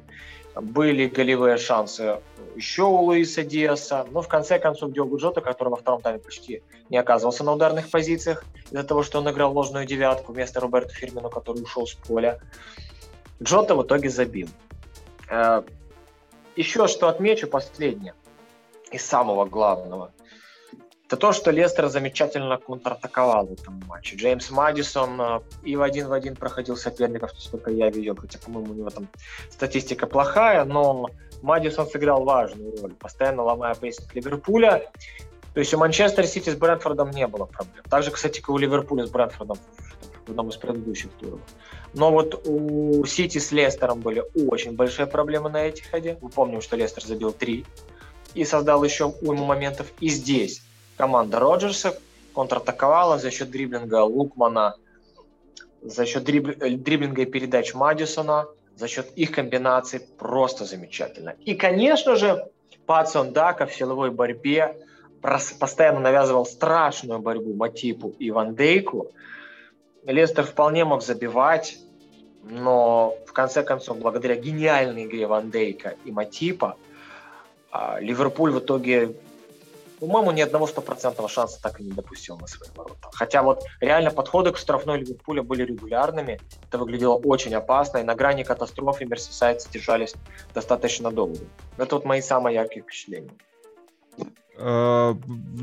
[0.55, 2.19] Были голевые шансы
[2.55, 6.63] еще у Луиса Диаса, но в конце концов Диогу Джота, который во втором тайме почти
[6.89, 11.29] не оказывался на ударных позициях из-за того, что он играл ложную девятку вместо Роберта Фирмина,
[11.29, 12.39] который ушел с поля.
[13.43, 14.47] Джота в итоге забил.
[15.29, 15.61] Э,
[16.55, 18.15] еще что отмечу последнее
[18.89, 20.11] из самого главного–
[21.07, 24.17] это то, что Лестер замечательно контратаковал в этом матче.
[24.17, 28.73] Джеймс Мадисон э, и в один в один проходил соперников, сколько я видел, хотя, по-моему,
[28.73, 29.07] у него там
[29.49, 31.09] статистика плохая, но
[31.41, 34.91] Мадисон сыграл важную роль, постоянно ломая прессинг Ливерпуля.
[35.53, 37.85] То есть у Манчестер Сити с Брэнфордом не было проблем.
[37.89, 39.57] Так же, кстати, как у Ливерпуля с Брэнфордом
[40.25, 41.39] в одном из предыдущих туров.
[41.93, 46.17] Но вот у Сити с Лестером были очень большие проблемы на этих ходе.
[46.21, 47.65] Мы помним, что Лестер забил три
[48.33, 49.87] и создал еще уйму моментов.
[50.01, 50.61] И здесь
[50.97, 51.97] команда Роджерса
[52.33, 54.75] контратаковала за счет дриблинга Лукмана,
[55.81, 56.49] за счет дриб...
[56.61, 61.35] Э, дриблинга и передач Мадисона, за счет их комбинаций просто замечательно.
[61.45, 62.47] И, конечно же,
[62.85, 64.77] Пацан Дака в силовой борьбе
[65.21, 69.11] постоянно навязывал страшную борьбу Матипу и Ван Дейку.
[70.05, 71.79] Лестер вполне мог забивать,
[72.43, 76.77] но в конце концов, благодаря гениальной игре Ван Дейка и Матипа,
[77.71, 79.15] а, Ливерпуль в итоге
[79.99, 83.09] по-моему, ни одного стопроцентного шанса так и не допустил на свои ворота.
[83.13, 88.15] Хотя вот реально подходы к штрафной Ливерпуля были регулярными, это выглядело очень опасно, и на
[88.15, 90.13] грани катастрофы мерсисайдцы держались
[90.53, 91.39] достаточно долго.
[91.77, 93.31] Это вот мои самые яркие впечатления.
[94.59, 95.15] А,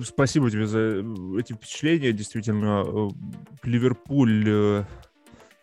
[0.04, 1.04] спасибо тебе за
[1.38, 2.12] эти впечатления.
[2.12, 3.08] Действительно, э,
[3.64, 4.84] Ливерпуль э,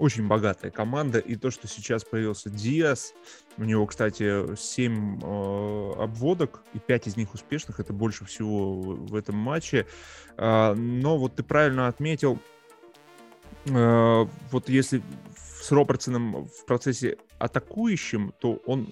[0.01, 1.19] очень богатая команда.
[1.19, 3.13] И то, что сейчас появился Диас,
[3.57, 9.15] у него, кстати, 7 э, обводок, и 5 из них успешных, это больше всего в
[9.15, 9.85] этом матче.
[10.37, 12.39] Э, но вот ты правильно отметил,
[13.65, 15.03] э, вот если
[15.61, 18.89] с Робертсоном в процессе атакующим, то он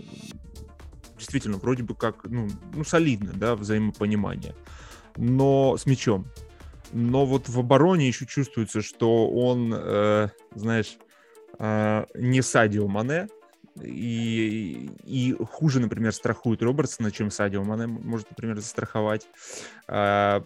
[1.17, 4.53] действительно вроде бы как, ну, ну солидно, да, взаимопонимание.
[5.17, 6.27] Но с мячом
[6.91, 10.97] но вот в обороне еще чувствуется, что он, э, знаешь,
[11.59, 13.27] э, не Садио Мане,
[13.81, 19.27] и, и хуже, например, страхует Робертсона, чем Садио Мане может, например, застраховать.
[19.87, 20.41] Э,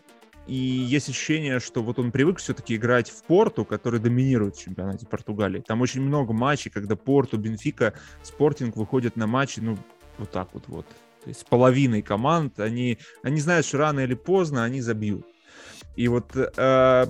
[0.45, 5.07] и есть ощущение, что вот он привык все-таки играть в Порту, который доминирует в чемпионате
[5.07, 5.63] Португалии.
[5.65, 9.77] Там очень много матчей, когда Порту, Бенфика, Спортинг выходят на матчи, ну,
[10.17, 10.85] вот так вот вот.
[11.23, 15.25] То есть с половиной команд, они, они знают, что рано или поздно они забьют.
[15.95, 17.05] И вот э,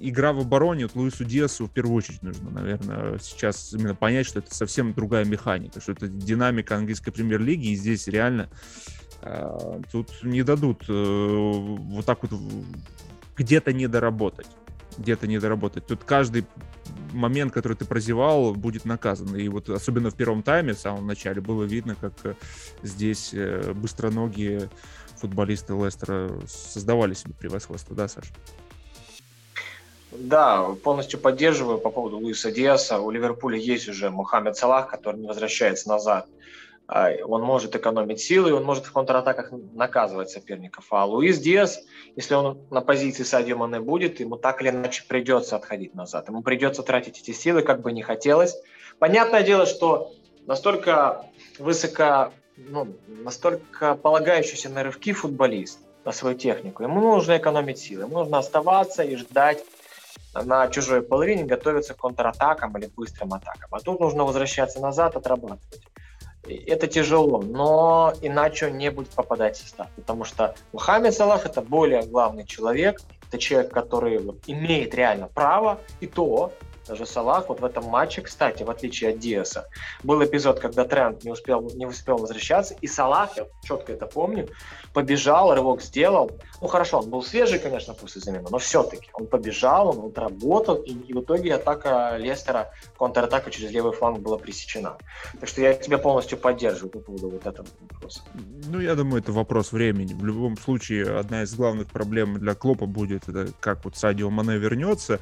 [0.00, 4.40] игра в обороне, вот Луису Диасу в первую очередь нужно, наверное, сейчас именно понять, что
[4.40, 8.48] это совсем другая механика, что это динамика английской премьер-лиги, и здесь реально
[9.22, 12.32] э, тут не дадут э, вот так вот
[13.36, 14.48] где-то не доработать.
[14.98, 15.86] Где-то не доработать.
[15.86, 16.44] Тут каждый
[17.12, 19.34] момент, который ты прозевал, будет наказан.
[19.36, 22.34] И вот особенно в первом тайме, в самом начале, было видно, как э,
[22.82, 24.70] здесь э, быстроногие
[25.24, 28.28] футболисты Лестера создавали себе превосходство, да, Саша?
[30.12, 33.00] Да, полностью поддерживаю по поводу Луиса Диаса.
[33.00, 36.26] У Ливерпуля есть уже Мухаммед Салах, который не возвращается назад
[36.86, 40.86] а, он может экономить силы, он может в контратаках наказывать соперников.
[40.90, 41.80] А Луис Диас,
[42.16, 46.28] если он на позиции Садио Мане будет, ему так или иначе придется отходить назад.
[46.28, 48.56] Ему придется тратить эти силы, как бы не хотелось.
[48.98, 50.12] Понятное дело, что
[50.46, 51.24] настолько
[51.58, 58.18] высоко, ну, настолько полагающийся на рывки футболист, на свою технику, ему нужно экономить силы, ему
[58.18, 59.64] нужно оставаться и ждать
[60.34, 63.70] на чужой половине, готовиться к контратакам или быстрым атакам.
[63.72, 65.82] А тут нужно возвращаться назад, отрабатывать.
[66.46, 71.62] Это тяжело, но иначе он не будет попадать в состав, потому что Мухаммед Салах это
[71.62, 76.52] более главный человек, это человек, который имеет реально право, и то
[76.86, 79.68] даже Салах вот в этом матче, кстати, в отличие от Диаса,
[80.02, 84.48] был эпизод, когда Трент не успел, не успел возвращаться, и Салах, я четко это помню,
[84.92, 86.30] побежал, рывок сделал.
[86.60, 90.92] Ну хорошо, он был свежий, конечно, после замены, но все-таки он побежал, он отработал, и,
[90.92, 94.96] и в итоге атака Лестера, контратака через левый фланг была пресечена.
[95.40, 98.22] Так что я тебя полностью поддерживаю по поводу вот этого вопроса.
[98.68, 100.14] Ну, я думаю, это вопрос времени.
[100.14, 104.58] В любом случае, одна из главных проблем для Клопа будет, это как вот Садио Мане
[104.58, 105.20] вернется,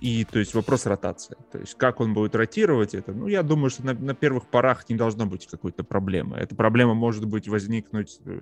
[0.00, 1.36] и, то есть, вопрос ротации.
[1.52, 4.88] То есть, как он будет ротировать это, ну, я думаю, что на, на первых порах
[4.88, 6.38] не должно быть какой-то проблемы.
[6.38, 8.40] Эта проблема может быть возникнуть э,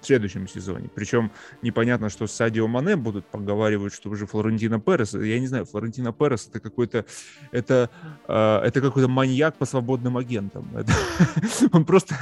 [0.00, 0.88] в следующем сезоне.
[0.94, 1.32] Причем
[1.62, 5.14] непонятно, что с Садио Мане будут поговаривать, что уже Флорентино Перес.
[5.14, 7.04] Я не знаю, Флорентино Перес это какой-то
[7.50, 7.90] это,
[8.28, 10.68] э, это какой-то маньяк по свободным агентам.
[10.76, 10.92] Это,
[11.72, 12.14] он просто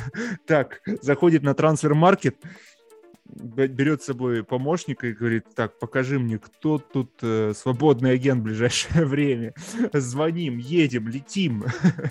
[0.47, 2.37] так заходит на трансфер-маркет
[3.29, 8.45] берет с собой помощника и говорит, так, покажи мне, кто тут э, свободный агент в
[8.45, 9.55] ближайшее время.
[9.93, 11.65] Звоним, едем, летим,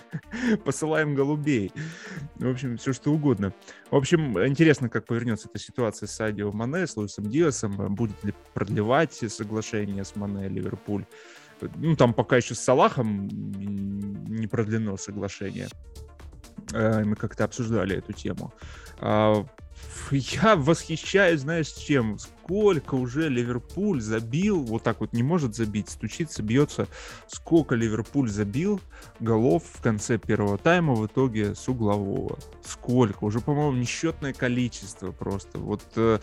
[0.65, 1.71] посылаем голубей.
[2.35, 3.53] В общем, все что угодно.
[3.89, 7.95] В общем, интересно, как повернется эта ситуация с Адио Мане, с Луисом Диасом.
[7.95, 11.05] Будет ли продлевать соглашение с Мане Ливерпуль?
[11.75, 15.67] Ну, там пока еще с Салахом не продлено соглашение.
[16.73, 18.53] Э, мы как-то обсуждали эту тему.
[20.11, 22.17] Я восхищаюсь, знаешь, чем?
[22.17, 26.87] Сколько уже Ливерпуль забил, вот так вот не может забить, стучится, бьется.
[27.27, 28.79] Сколько Ливерпуль забил
[29.19, 32.39] голов в конце первого тайма в итоге с углового.
[32.63, 33.25] Сколько?
[33.25, 35.59] Уже, по-моему, несчетное количество просто.
[35.59, 36.19] Вот э,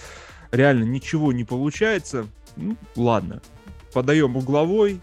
[0.51, 2.27] реально ничего не получается.
[2.57, 3.43] Ну, ладно.
[3.93, 5.01] Подаем угловой,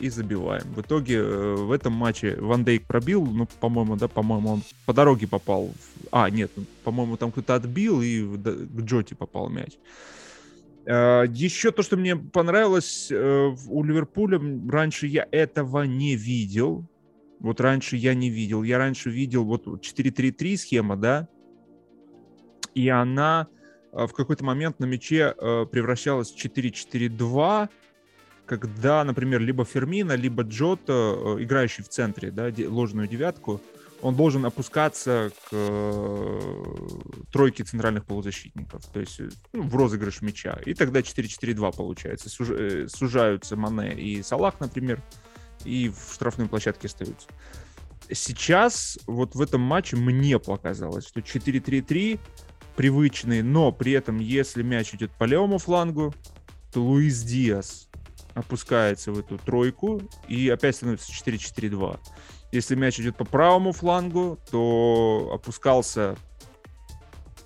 [0.00, 0.64] и забиваем.
[0.74, 4.92] В итоге э, в этом матче Ван Дейк пробил, ну, по-моему, да, по-моему, он по
[4.92, 5.70] дороге попал.
[6.10, 9.72] А, нет, ну, по-моему, там кто-то отбил и к Джоти попал мяч.
[10.86, 14.40] Э, Еще то, что мне понравилось э, у Ливерпуля,
[14.70, 16.84] раньше я этого не видел.
[17.38, 18.62] Вот раньше я не видел.
[18.62, 21.28] Я раньше видел вот 4-3-3 схема, да,
[22.74, 23.48] и она
[23.92, 25.34] в какой-то момент на мяче
[25.72, 27.68] превращалась в 4-4-2,
[28.50, 33.60] когда, например, либо Фермина, либо Джота, э, играющий в центре, да, ложную девятку,
[34.02, 36.40] он должен опускаться к э,
[37.32, 40.58] тройке центральных полузащитников, то есть э, ну, в розыгрыш мяча.
[40.66, 42.28] И тогда 4-4-2 получается.
[42.88, 45.00] сужаются Мане и Салах, например,
[45.64, 47.28] и в штрафной площадке остаются.
[48.10, 52.18] Сейчас вот в этом матче мне показалось, что 4-3-3
[52.74, 56.12] привычный, но при этом, если мяч идет по левому флангу,
[56.72, 57.89] то Луис Диас
[58.34, 61.98] опускается в эту тройку и опять становится 4-4-2.
[62.52, 66.16] Если мяч идет по правому флангу, то опускался...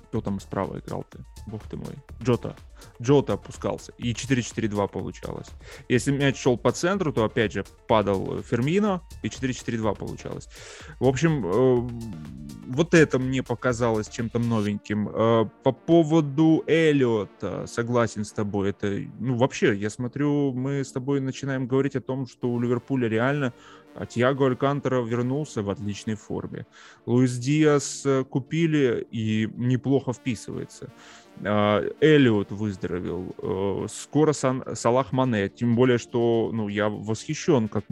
[0.09, 1.24] Кто там справа играл-то?
[1.47, 1.97] Бог ты мой.
[2.22, 2.57] Джота.
[3.01, 3.93] Джота опускался.
[3.99, 5.49] И 4-4-2 получалось.
[5.89, 10.49] Если мяч шел по центру, то опять же падал Фермино, и 4-4-2 получалось.
[11.01, 11.89] В общем, э,
[12.66, 15.09] вот это мне показалось чем-то новеньким.
[15.09, 18.70] Э, по поводу Эллиота, согласен с тобой.
[18.70, 23.09] Это, ну, вообще, я смотрю, мы с тобой начинаем говорить о том, что у Ливерпуля
[23.09, 23.53] реально
[23.95, 26.66] а Тьяго Алькантера вернулся в отличной форме.
[27.07, 30.93] Луис Диас э, купили и неплохо вписывается.
[31.43, 33.35] А, Эллиот выздоровел.
[33.39, 35.49] Э, скоро Сан, Салах Мане.
[35.49, 37.85] Тем более, что ну, я восхищен, как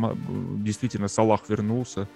[0.62, 2.08] действительно Салах вернулся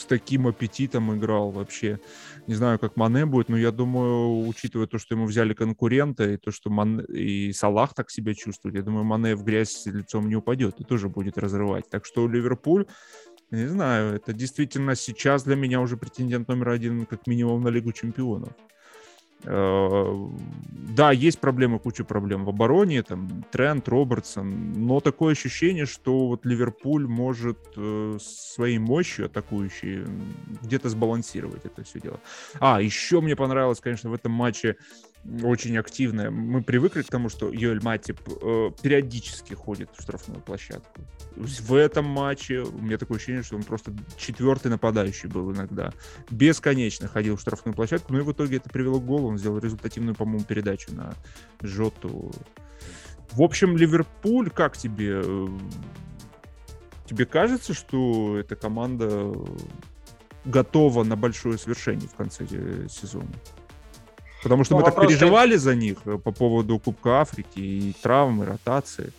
[0.00, 1.98] с таким аппетитом играл вообще.
[2.46, 6.36] Не знаю, как Мане будет, но я думаю, учитывая то, что ему взяли конкурента, и
[6.36, 10.36] то, что Мане, и Салах так себя чувствует, я думаю, Мане в грязь лицом не
[10.36, 11.88] упадет и тоже будет разрывать.
[11.90, 12.86] Так что Ливерпуль,
[13.50, 17.92] не знаю, это действительно сейчас для меня уже претендент номер один как минимум на Лигу
[17.92, 18.52] чемпионов.
[19.44, 20.28] Э,
[20.96, 26.44] да, есть проблемы, куча проблем в обороне, там Трент, Робертсон, но такое ощущение, что вот
[26.44, 30.04] Ливерпуль может э, своей мощью атакующей
[30.62, 32.20] где-то сбалансировать это все дело.
[32.58, 34.76] А, еще мне понравилось, конечно, в этом матче
[35.42, 36.30] очень активная.
[36.30, 41.02] Мы привыкли к тому, что Йоэль Матип э, периодически ходит в штрафную площадку.
[41.36, 45.92] В этом матче у меня такое ощущение, что он просто четвертый нападающий был иногда.
[46.30, 49.28] Бесконечно ходил в штрафную площадку, но и в итоге это привело к голу.
[49.28, 51.14] Он сделал результативную, по-моему, передачу на
[51.60, 52.32] Жоту.
[53.32, 55.22] В общем, Ливерпуль, как тебе?
[57.06, 59.32] Тебе кажется, что эта команда
[60.44, 62.46] готова на большое свершение в конце
[62.88, 63.30] сезона?
[64.42, 68.46] Потому что ну, мы так переживали за них э, по поводу Кубка Африки и травмы,
[68.46, 69.12] ротации.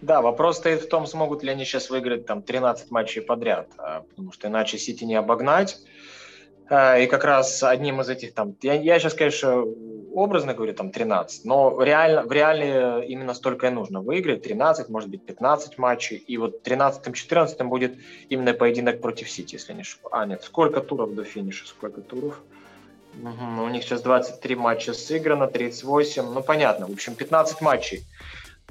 [0.00, 4.02] Да, вопрос стоит в том, смогут ли они сейчас выиграть там 13 матчей подряд, а,
[4.10, 5.78] потому что иначе Сити не обогнать.
[6.70, 9.64] А, и как раз одним из этих там, я, я сейчас, конечно,
[10.14, 15.08] образно говорю, там 13, но реально, в реале именно столько и нужно выиграть, 13, может
[15.10, 17.96] быть 15 матчей, и вот 13-14 будет
[18.28, 20.12] именно поединок против Сити, если не ошибаюсь.
[20.12, 22.40] А, нет, сколько туров до финиша, сколько туров?
[23.22, 28.04] Угу, у них сейчас 23 матча сыграно, 38, ну понятно, в общем 15 матчей.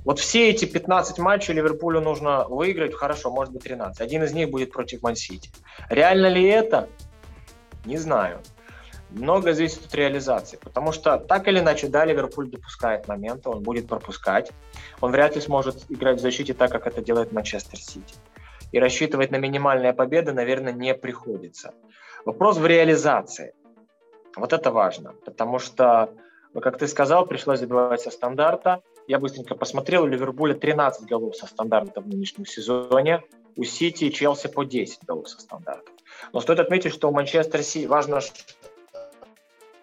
[0.05, 3.99] Вот все эти 15 матчей Ливерпулю нужно выиграть, хорошо, может быть 13.
[3.99, 5.49] Один из них будет против Мансити.
[5.89, 6.87] Реально ли это?
[7.83, 8.39] Не знаю.
[9.09, 13.87] Много зависит от реализации, потому что так или иначе, да, Ливерпуль допускает моменты, он будет
[13.87, 14.51] пропускать.
[15.01, 18.15] Он вряд ли сможет играть в защите так, как это делает Манчестер Сити.
[18.71, 21.73] И рассчитывать на минимальные победы, наверное, не приходится.
[22.25, 23.53] Вопрос в реализации.
[24.37, 26.13] Вот это важно, потому что,
[26.61, 28.81] как ты сказал, пришлось забивать со стандарта.
[29.07, 33.23] Я быстренько посмотрел, у Ливерпуля 13 голов со стандарта в нынешнем сезоне,
[33.55, 35.91] у Сити и Челси по 10 голов со стандарта.
[36.33, 38.19] Но стоит отметить, что у Манчестер Сити важно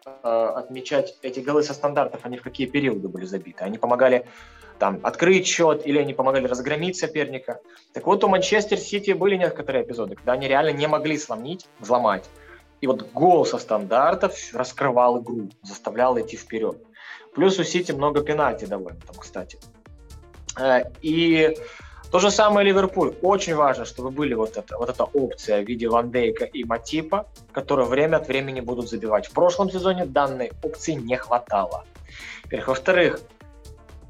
[0.07, 3.65] э, отмечать эти голы со стандартов, они в какие периоды были забиты.
[3.65, 4.27] Они помогали
[4.79, 7.61] там, открыть счет или они помогали разгромить соперника.
[7.93, 12.29] Так вот, у Манчестер Сити были некоторые эпизоды, когда они реально не могли сломить, взломать
[12.85, 16.77] и вот гол со стандартов раскрывал игру, заставлял идти вперед.
[17.35, 19.59] Плюс у Сити много пенальти довольно там, кстати.
[20.61, 21.57] Э, и
[22.13, 23.15] то же самое Ливерпуль.
[23.23, 27.27] Очень важно, чтобы были вот, это, вот эта опция в виде Ван Дейка и Матипа,
[27.53, 29.29] которые время от времени будут забивать.
[29.29, 31.85] В прошлом сезоне данной опции не хватало.
[32.67, 33.19] Во-вторых,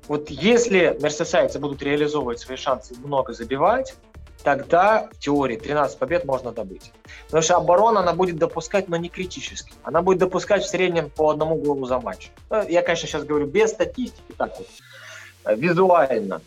[0.08, 3.94] вот если мерсисайцы будут реализовывать свои шансы много забивать,
[4.44, 6.92] тогда в теории 13 побед можно добыть.
[7.26, 9.72] Потому что оборона она будет допускать, но не критически.
[9.82, 12.30] Она будет допускать в среднем по одному голу за матч.
[12.50, 14.68] Ну, я, конечно, сейчас говорю без статистики, так вот,
[15.46, 16.42] э, визуально.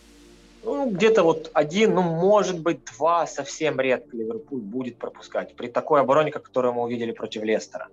[0.63, 6.01] Ну, где-то вот один, ну, может быть, два совсем редко Ливерпуль будет пропускать при такой
[6.01, 7.87] обороне, как которую мы увидели против Лестера.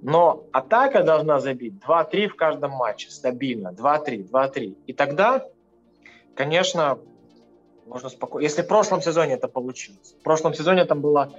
[0.00, 4.76] Но атака должна забить 2-3 в каждом матче, стабильно, 2-3, 2-3.
[4.86, 5.44] И тогда,
[6.34, 6.98] конечно,
[7.88, 8.44] можно спокойно.
[8.44, 10.14] Если в прошлом сезоне это получилось.
[10.20, 11.32] В прошлом сезоне там было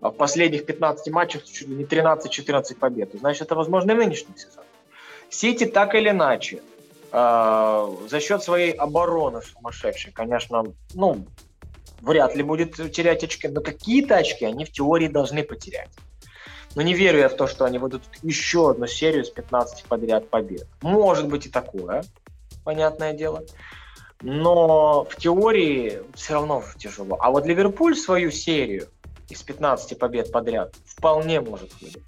[0.00, 3.10] а, в последних 15 матчах чуть ли не 13-14 побед.
[3.14, 4.66] Значит, это возможно и в нынешнем сезоне.
[5.28, 6.60] Сити так или иначе,
[7.12, 11.24] э, за счет своей обороны сумасшедшей, конечно, ну,
[12.00, 15.90] вряд ли будет терять очки, но какие-то очки они в теории должны потерять.
[16.74, 20.28] Но не верю я в то, что они выдадут еще одну серию с 15 подряд
[20.30, 20.66] побед.
[20.82, 22.04] Может быть и такое,
[22.64, 23.44] понятное дело
[24.22, 27.16] но в теории все равно тяжело.
[27.20, 28.88] А вот Ливерпуль свою серию
[29.28, 32.02] из 15 побед подряд вполне может выдать.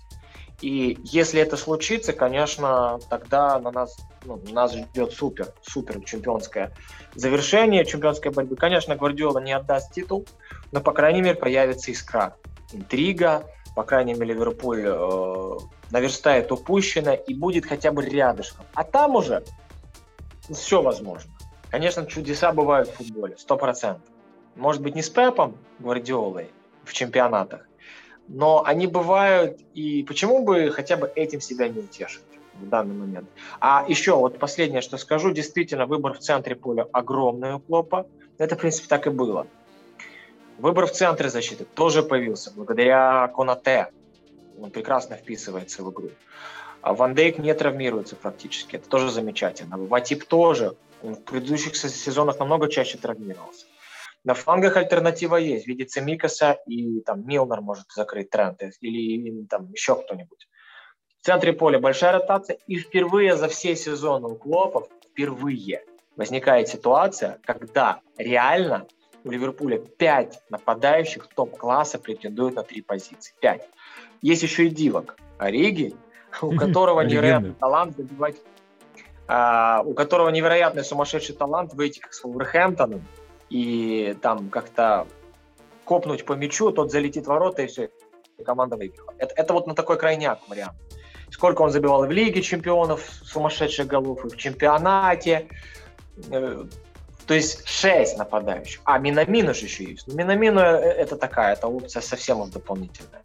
[0.60, 6.72] И если это случится, конечно, тогда на нас, ну, нас ждет супер, супер чемпионское
[7.14, 8.54] завершение чемпионской борьбы.
[8.54, 10.24] Конечно, Гвардиола не отдаст титул,
[10.70, 12.36] но, по крайней мере, появится искра,
[12.72, 13.44] интрига,
[13.74, 15.58] по крайней мере, Ливерпуль э,
[15.90, 18.64] наверстает упущенное и будет хотя бы рядышком.
[18.74, 19.42] А там уже
[20.48, 21.32] все возможно.
[21.72, 24.06] Конечно, чудеса бывают в футболе, сто процентов.
[24.56, 26.50] Может быть, не с Пепом Гвардиолой
[26.84, 27.66] в чемпионатах,
[28.28, 32.20] но они бывают, и почему бы хотя бы этим себя не утешить
[32.60, 33.26] в данный момент.
[33.58, 38.06] А еще вот последнее, что скажу, действительно, выбор в центре поля огромный у Клопа.
[38.36, 39.46] Это, в принципе, так и было.
[40.58, 43.88] Выбор в центре защиты тоже появился благодаря Конате.
[44.60, 46.10] Он прекрасно вписывается в игру.
[46.82, 48.76] А Ван Дейк не травмируется практически.
[48.76, 49.78] Это тоже замечательно.
[49.78, 53.66] Ватип тоже в предыдущих сезонах намного чаще травмировался.
[54.24, 55.66] На флангах альтернатива есть.
[55.66, 60.48] Видится Микаса и там Милнер может закрыть тренд или, или там еще кто-нибудь.
[61.20, 62.58] В центре поля большая ротация.
[62.66, 65.84] И впервые за все сезоны у Клопов, впервые
[66.16, 68.86] возникает ситуация, когда реально
[69.24, 73.34] у Ливерпуля 5 нападающих топ-класса претендуют на три позиции.
[73.40, 73.68] 5.
[74.20, 75.16] Есть еще и Дивок.
[75.38, 75.94] Ориги,
[76.40, 78.36] у которого невероятный талант забивать
[79.28, 83.06] а, у которого невероятный сумасшедший талант выйти как с Вулверхэмптоном
[83.50, 85.06] и там как-то
[85.84, 87.90] копнуть по мячу, тот залетит в ворота и все,
[88.38, 89.14] и команда выиграла.
[89.18, 90.76] Это, это вот на такой крайняк вариант.
[91.30, 95.48] Сколько он забивал и в Лиге чемпионов, сумасшедших голов, и в чемпионате.
[96.30, 96.64] Э,
[97.26, 98.80] то есть 6 нападающих.
[98.84, 100.06] А Минамину же еще есть.
[100.06, 103.22] Ну, Минамину э, это такая, это опция совсем уж дополнительная.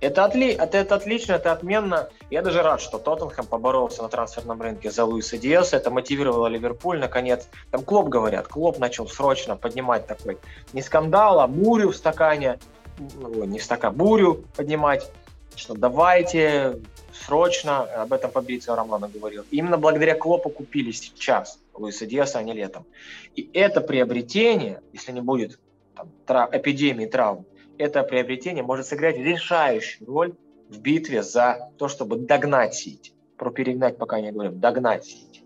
[0.00, 0.52] Это, отли...
[0.52, 2.08] это, это отлично, это отменно.
[2.30, 5.76] Я даже рад, что Тоттенхэм поборолся на трансферном рынке за Луиса Диаса.
[5.76, 7.48] Это мотивировало Ливерпуль, наконец.
[7.70, 10.38] Там Клоп, говорят, Клоп начал срочно поднимать такой
[10.72, 12.58] не скандал, а бурю в стакане.
[12.98, 15.10] Ну, не в стакан, бурю поднимать.
[15.56, 16.78] Что давайте
[17.12, 19.44] срочно, об этом Фабрицио Романо говорил.
[19.50, 22.86] Именно благодаря Клопу купили сейчас Луиса Диаса, а не летом.
[23.34, 25.58] И это приобретение, если не будет
[25.96, 26.54] там, трав...
[26.54, 27.44] эпидемии травм,
[27.78, 30.34] это приобретение может сыграть решающую роль
[30.68, 33.12] в битве за то, чтобы догнать Сити.
[33.36, 35.42] Про перегнать пока не говорим, догнать Сити.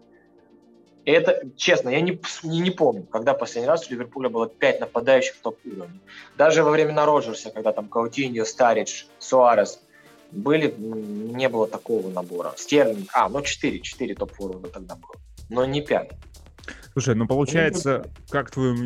[1.04, 5.36] Это, честно, я не, не, не помню, когда последний раз у Ливерпуля было 5 нападающих
[5.42, 6.00] топ-уровня.
[6.38, 9.80] Даже во времена Роджерса, когда там Каутиньо, Старидж, Суарес
[10.30, 12.54] были, не было такого набора.
[12.56, 15.14] Стерлинг, а, ну 4, 4 топ-уровня тогда было,
[15.50, 16.10] но не 5.
[16.92, 18.76] Слушай, ну получается, как твой,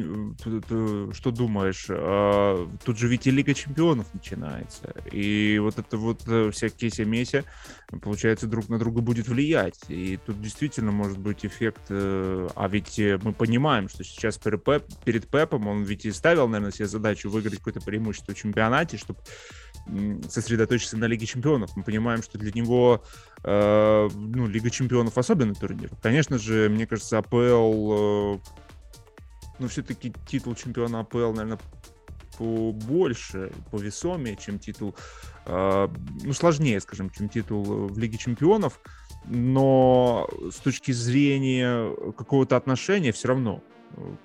[1.13, 1.87] что думаешь?
[1.91, 7.43] А, тут же ведь и Лига Чемпионов начинается, и вот это вот э, всякие семеси,
[8.01, 12.99] получается, друг на друга будет влиять, и тут действительно может быть эффект, э, а ведь
[13.01, 16.87] э, мы понимаем, что сейчас перед, Пеп, перед Пепом он ведь и ставил, наверное, себе
[16.87, 19.19] задачу выиграть какое-то преимущество в чемпионате, чтобы
[20.29, 21.77] сосредоточиться на Лиге Чемпионов.
[21.77, 23.05] Мы понимаем, что для него
[23.45, 25.91] э, ну, Лига Чемпионов особенный турнир.
[26.03, 28.39] Конечно же, мне кажется, АПЛ, э,
[29.59, 31.59] ну, все-таки титул чемпиона АПЛ, наверное,
[32.39, 34.95] побольше, повесомее, чем титул,
[35.47, 35.89] э,
[36.23, 38.81] ну, сложнее, скажем, чем титул в Лиге Чемпионов,
[39.25, 43.63] но с точки зрения какого-то отношения все равно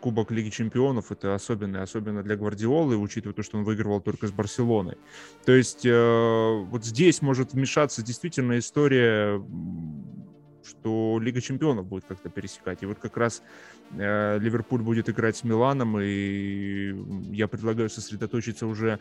[0.01, 4.31] Кубок Лиги Чемпионов это особенно, особенно для Гвардиолы, учитывая то, что он выигрывал только с
[4.31, 4.97] Барселоной.
[5.45, 9.41] То есть э, вот здесь может вмешаться действительно история,
[10.63, 12.83] что Лига Чемпионов будет как-то пересекать.
[12.83, 13.43] И вот как раз
[13.91, 16.93] э, Ливерпуль будет играть с Миланом, и
[17.33, 18.99] я предлагаю сосредоточиться уже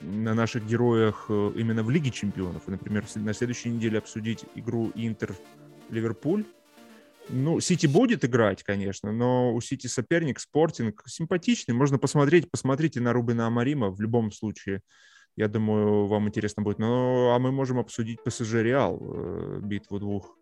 [0.00, 2.62] на наших героях э, именно в Лиге Чемпионов.
[2.66, 6.44] И, например, на следующей неделе обсудить игру Интер-Ливерпуль,
[7.28, 11.74] ну, Сити будет играть, конечно, но у Сити соперник, Спортинг, симпатичный.
[11.74, 14.80] Можно посмотреть, посмотрите на Рубина Амарима в любом случае.
[15.36, 16.78] Я думаю, вам интересно будет.
[16.78, 20.36] Ну, а мы можем обсудить ПСЖ Реал, э, битву двух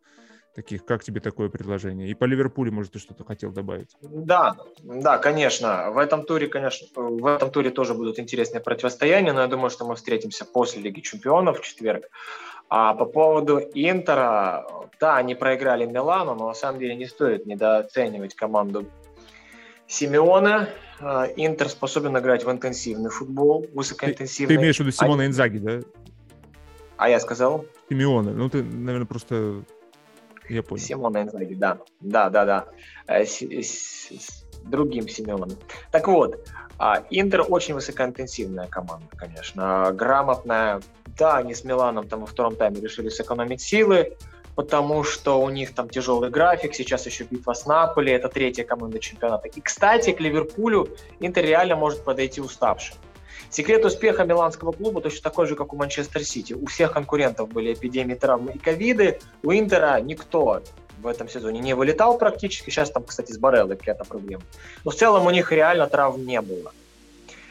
[0.57, 0.85] таких.
[0.85, 2.09] Как тебе такое предложение?
[2.09, 3.91] И по Ливерпулю, может, ты что-то хотел добавить?
[4.01, 5.91] Да, да, конечно.
[5.91, 9.87] В этом туре, конечно, в этом туре тоже будут интересные противостояния, но я думаю, что
[9.87, 12.09] мы встретимся после Лиги Чемпионов в четверг.
[12.69, 14.66] А по поводу Интера,
[14.99, 18.87] да, они проиграли Милану, но на самом деле не стоит недооценивать команду
[19.87, 20.69] Симеона.
[20.99, 24.49] А, Интер способен играть в интенсивный футбол, высокоинтенсивный.
[24.49, 25.27] Ты, ты имеешь в виду Симона а...
[25.27, 25.81] Инзаги, да?
[26.97, 27.66] А я сказал?
[27.91, 28.33] Симеона.
[28.33, 29.62] Ну, ты, наверное, просто...
[30.48, 30.82] Я понял.
[30.82, 31.78] Симона Инзаги, да.
[32.01, 32.66] Да, да, да.
[33.06, 35.51] Э, с, с, с другим Симеоном.
[35.90, 36.47] Так вот,
[36.78, 39.93] а, Интер очень высокоинтенсивная команда, конечно.
[39.93, 40.81] Грамотная,
[41.18, 44.16] да, они с Миланом там во втором тайме решили сэкономить силы,
[44.55, 48.98] потому что у них там тяжелый график, сейчас еще битва с Наполи, это третья команда
[48.98, 49.48] чемпионата.
[49.48, 50.89] И, кстати, к Ливерпулю
[51.20, 52.97] Интер реально может подойти уставшим.
[53.57, 56.53] Секрет успеха миланского клуба точно такой же, как у Манчестер Сити.
[56.53, 60.61] У всех конкурентов были эпидемии травмы и ковиды, у Интера никто
[60.99, 62.69] в этом сезоне не вылетал практически.
[62.69, 64.43] Сейчас там, кстати, с Бареллой какая-то проблема.
[64.85, 66.74] Но в целом у них реально травм не было.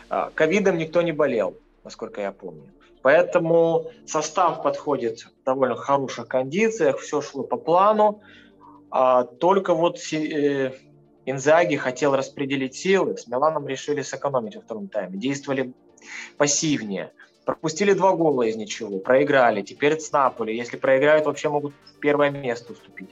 [0.08, 2.70] А, ковидом никто не болел, насколько я помню.
[3.02, 8.22] Поэтому состав подходит в довольно хороших кондициях, все шло по плану.
[8.92, 10.72] А только вот э,
[11.26, 15.74] Инзаги хотел распределить силы, с Миланом решили сэкономить во втором тайме, действовали
[16.38, 17.12] пассивнее.
[17.46, 19.62] Пропустили два гола из ничего, проиграли.
[19.62, 20.56] Теперь с Наполи.
[20.56, 23.10] Если проиграют, вообще могут в первое место уступить.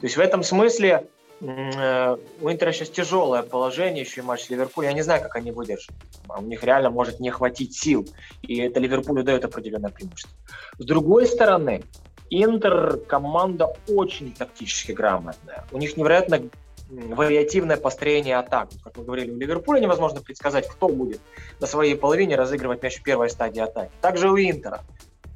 [0.00, 1.08] То есть в этом смысле
[1.40, 4.90] Э, у Интера сейчас тяжелое положение, еще и матч с Ливерпулем.
[4.90, 5.94] Я не знаю, как они выдержат.
[6.28, 8.06] А у них реально может не хватить сил.
[8.42, 10.32] И это Ливерпулю дает определенное преимущество.
[10.78, 11.82] С другой стороны,
[12.28, 15.64] Интер команда очень тактически грамотная.
[15.70, 16.42] У них невероятно
[16.88, 18.70] вариативное построение атак.
[18.82, 21.20] Как мы говорили, у Ливерпуля невозможно предсказать, кто будет
[21.60, 23.92] на своей половине разыгрывать мяч в первой стадии атаки.
[24.00, 24.82] Также у Интера.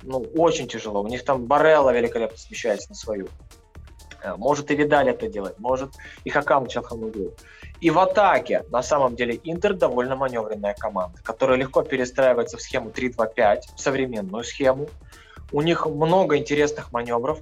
[0.02, 1.02] Ну, очень тяжело.
[1.02, 3.28] У них там Барелла великолепно смещается на свою
[4.22, 5.92] Э, может и Видаль это делать, может
[6.24, 7.34] и Хакам Чалханугу.
[7.80, 12.90] И в атаке, на самом деле, Интер довольно маневренная команда, которая легко перестраивается в схему
[12.90, 14.88] 3-2-5, в современную схему.
[15.52, 17.40] У них много интересных маневров.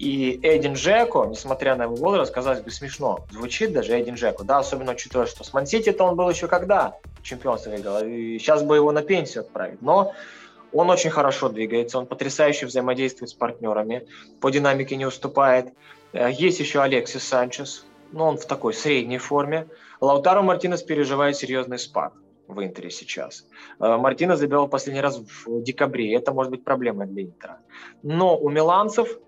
[0.00, 3.26] И Эдин Джеко, несмотря на его возраст, казалось бы, смешно.
[3.30, 7.68] Звучит даже Эдин Джеко, да, особенно учитывая, что с Мансити-то он был еще когда чемпионство
[7.68, 9.82] выиграл, и сейчас бы его на пенсию отправить.
[9.82, 10.14] Но
[10.72, 14.06] Он очень хорошо двигается, он потрясающе взаимодействует с партнерами,
[14.40, 15.74] по динамике не уступает.
[16.14, 19.68] Э, есть еще Алексис Санчес, но он в такой средней форме.
[20.00, 22.14] Лаутаро Мартинес переживает серьезный спад
[22.48, 23.44] в Интере сейчас.
[23.78, 27.58] Э, Мартинес забивал последний раз в декабре, это может быть проблемой для Интера.
[28.02, 29.18] Но у миланцев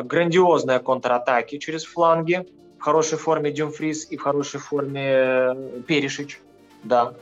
[0.00, 2.46] грандиозные контратаки через фланги,
[2.78, 5.54] в хорошей форме Дюмфрис и в хорошей форме
[5.86, 6.40] Перешич,
[6.82, 7.14] да.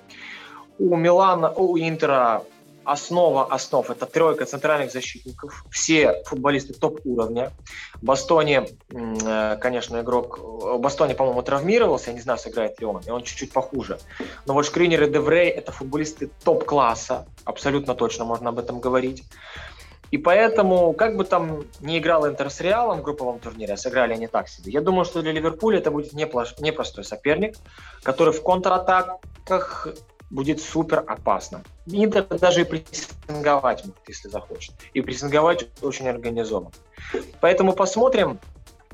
[0.78, 2.42] У Милана, у Интера
[2.84, 5.64] основа основ– это тройка центральных защитников.
[5.70, 7.52] Все футболисты топ-уровня.
[8.02, 10.40] Бастони, э, конечно, игрок...
[10.80, 12.10] Бастони, по-моему, травмировался.
[12.10, 13.02] Я не знаю, сыграет ли он.
[13.06, 13.98] И он чуть-чуть похуже.
[14.46, 17.26] Но вот Шкринер и Деврей– это футболисты топ-класса.
[17.44, 19.24] Абсолютно точно можно об этом говорить.
[20.10, 24.14] И поэтому, как бы там не играл Интер с Реалом в групповом турнире, а сыграли
[24.14, 27.56] они так себе, я думаю, что для Ливерпуля это будет непростой соперник,
[28.02, 29.86] который в контратаках
[30.30, 31.62] будет супер опасно.
[31.86, 34.74] Интер даже и прессинговать может, если захочет.
[34.94, 36.72] И прессинговать очень организованно.
[37.40, 38.38] Поэтому посмотрим.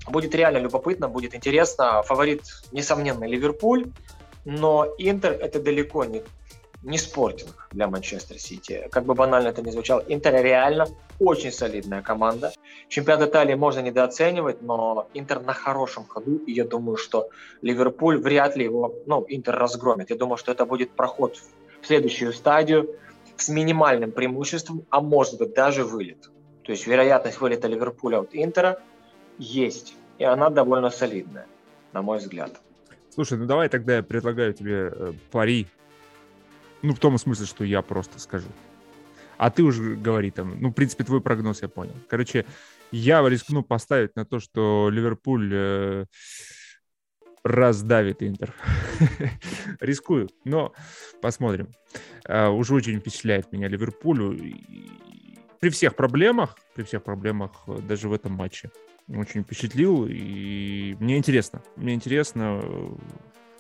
[0.09, 2.03] Будет реально любопытно, будет интересно.
[2.03, 3.87] Фаворит, несомненно, Ливерпуль.
[4.45, 6.23] Но Интер это далеко не
[6.87, 8.89] не спортинг для Манчестер Сити.
[8.93, 10.87] Как бы банально это ни звучало, Интер реально
[11.19, 12.53] очень солидная команда.
[12.89, 17.29] Чемпионат Италии можно недооценивать, но Интер на хорошем ходу, и я думаю, что
[17.61, 20.11] Ливерпуль вряд ли его, ну, Интер разгромит.
[20.11, 21.37] Я думаю, что это будет проход
[21.81, 22.95] в следующую стадию
[23.37, 26.31] с минимальным преимуществом, а может быть даже вылет.
[26.63, 28.81] То есть вероятность вылета Ливерпуля от Интера
[29.39, 31.47] есть, и она довольно солидная,
[31.93, 32.53] на мой взгляд.
[33.11, 35.67] Слушай, ну давай тогда я предлагаю тебе э, пари
[36.83, 38.49] ну, в том смысле, что я просто скажу.
[39.39, 40.61] А ты уже говори там.
[40.61, 41.95] Ну, в принципе, твой прогноз я понял.
[42.09, 42.47] Короче,
[42.91, 46.05] я рискну поставить на то, что Ливерпуль э,
[47.45, 48.55] раздавит Интер.
[49.81, 50.73] Рискую, но
[51.21, 51.69] посмотрим.
[52.25, 54.39] Э, уже очень впечатляет меня Ливерпулю.
[55.61, 58.71] При всех проблемах, при всех проблемах э, даже в этом матче
[59.09, 60.07] очень впечатлил.
[60.09, 61.63] И мне интересно.
[61.77, 62.61] Мне интересно.
[62.63, 62.97] Э,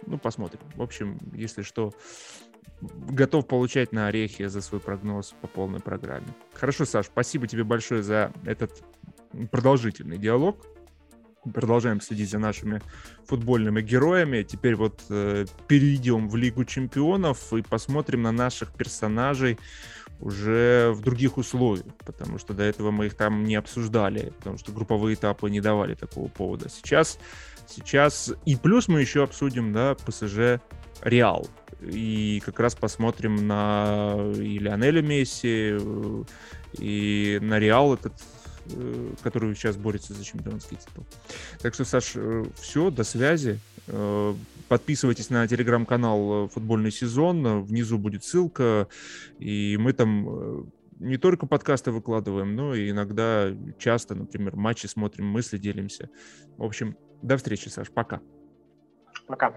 [0.06, 0.60] ну, посмотрим.
[0.74, 1.93] В общем, если что,
[2.80, 6.26] готов получать на орехи за свой прогноз по полной программе.
[6.55, 8.82] Хорошо, Саш, спасибо тебе большое за этот
[9.51, 10.64] продолжительный диалог.
[11.55, 12.82] Продолжаем следить за нашими
[13.24, 14.43] футбольными героями.
[14.43, 19.56] Теперь вот э, перейдем в Лигу чемпионов и посмотрим на наших персонажей
[20.18, 24.72] уже в других условиях, потому что до этого мы их там не обсуждали, потому что
[24.72, 26.68] групповые этапы не давали такого повода.
[26.68, 27.18] Сейчас,
[27.68, 30.60] сейчас и плюс мы еще обсудим, да, ПСЖ
[31.02, 31.47] Реал
[31.81, 35.77] и как раз посмотрим на и Лионеля Месси,
[36.78, 38.15] и на Реал этот,
[38.66, 41.05] э, который сейчас борется за чемпионский титул.
[41.61, 43.59] Так что, Саш, э, все, до связи.
[43.89, 44.35] Э,
[44.69, 48.89] подписывайтесь на телеграм-канал «Футбольный сезон», внизу будет ссылка,
[49.39, 55.59] и мы там не только подкасты выкладываем, но и иногда часто, например, матчи смотрим, мысли
[55.59, 56.09] делимся.
[56.57, 58.20] В общем, до встречи, Саш, пока.
[59.27, 59.55] Пока.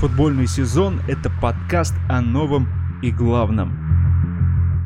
[0.00, 2.68] Футбольный сезон– это подкаст о новом
[3.02, 3.72] и главном.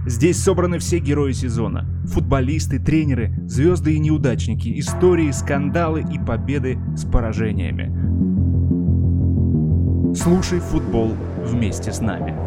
[0.06, 1.84] Здесь собраны все герои сезона.
[2.06, 7.92] Футболисты, тренеры, звезды и неудачники, истории, скандалы и победы с поражениями.
[10.14, 12.39] Слушай футбол вместе с нами.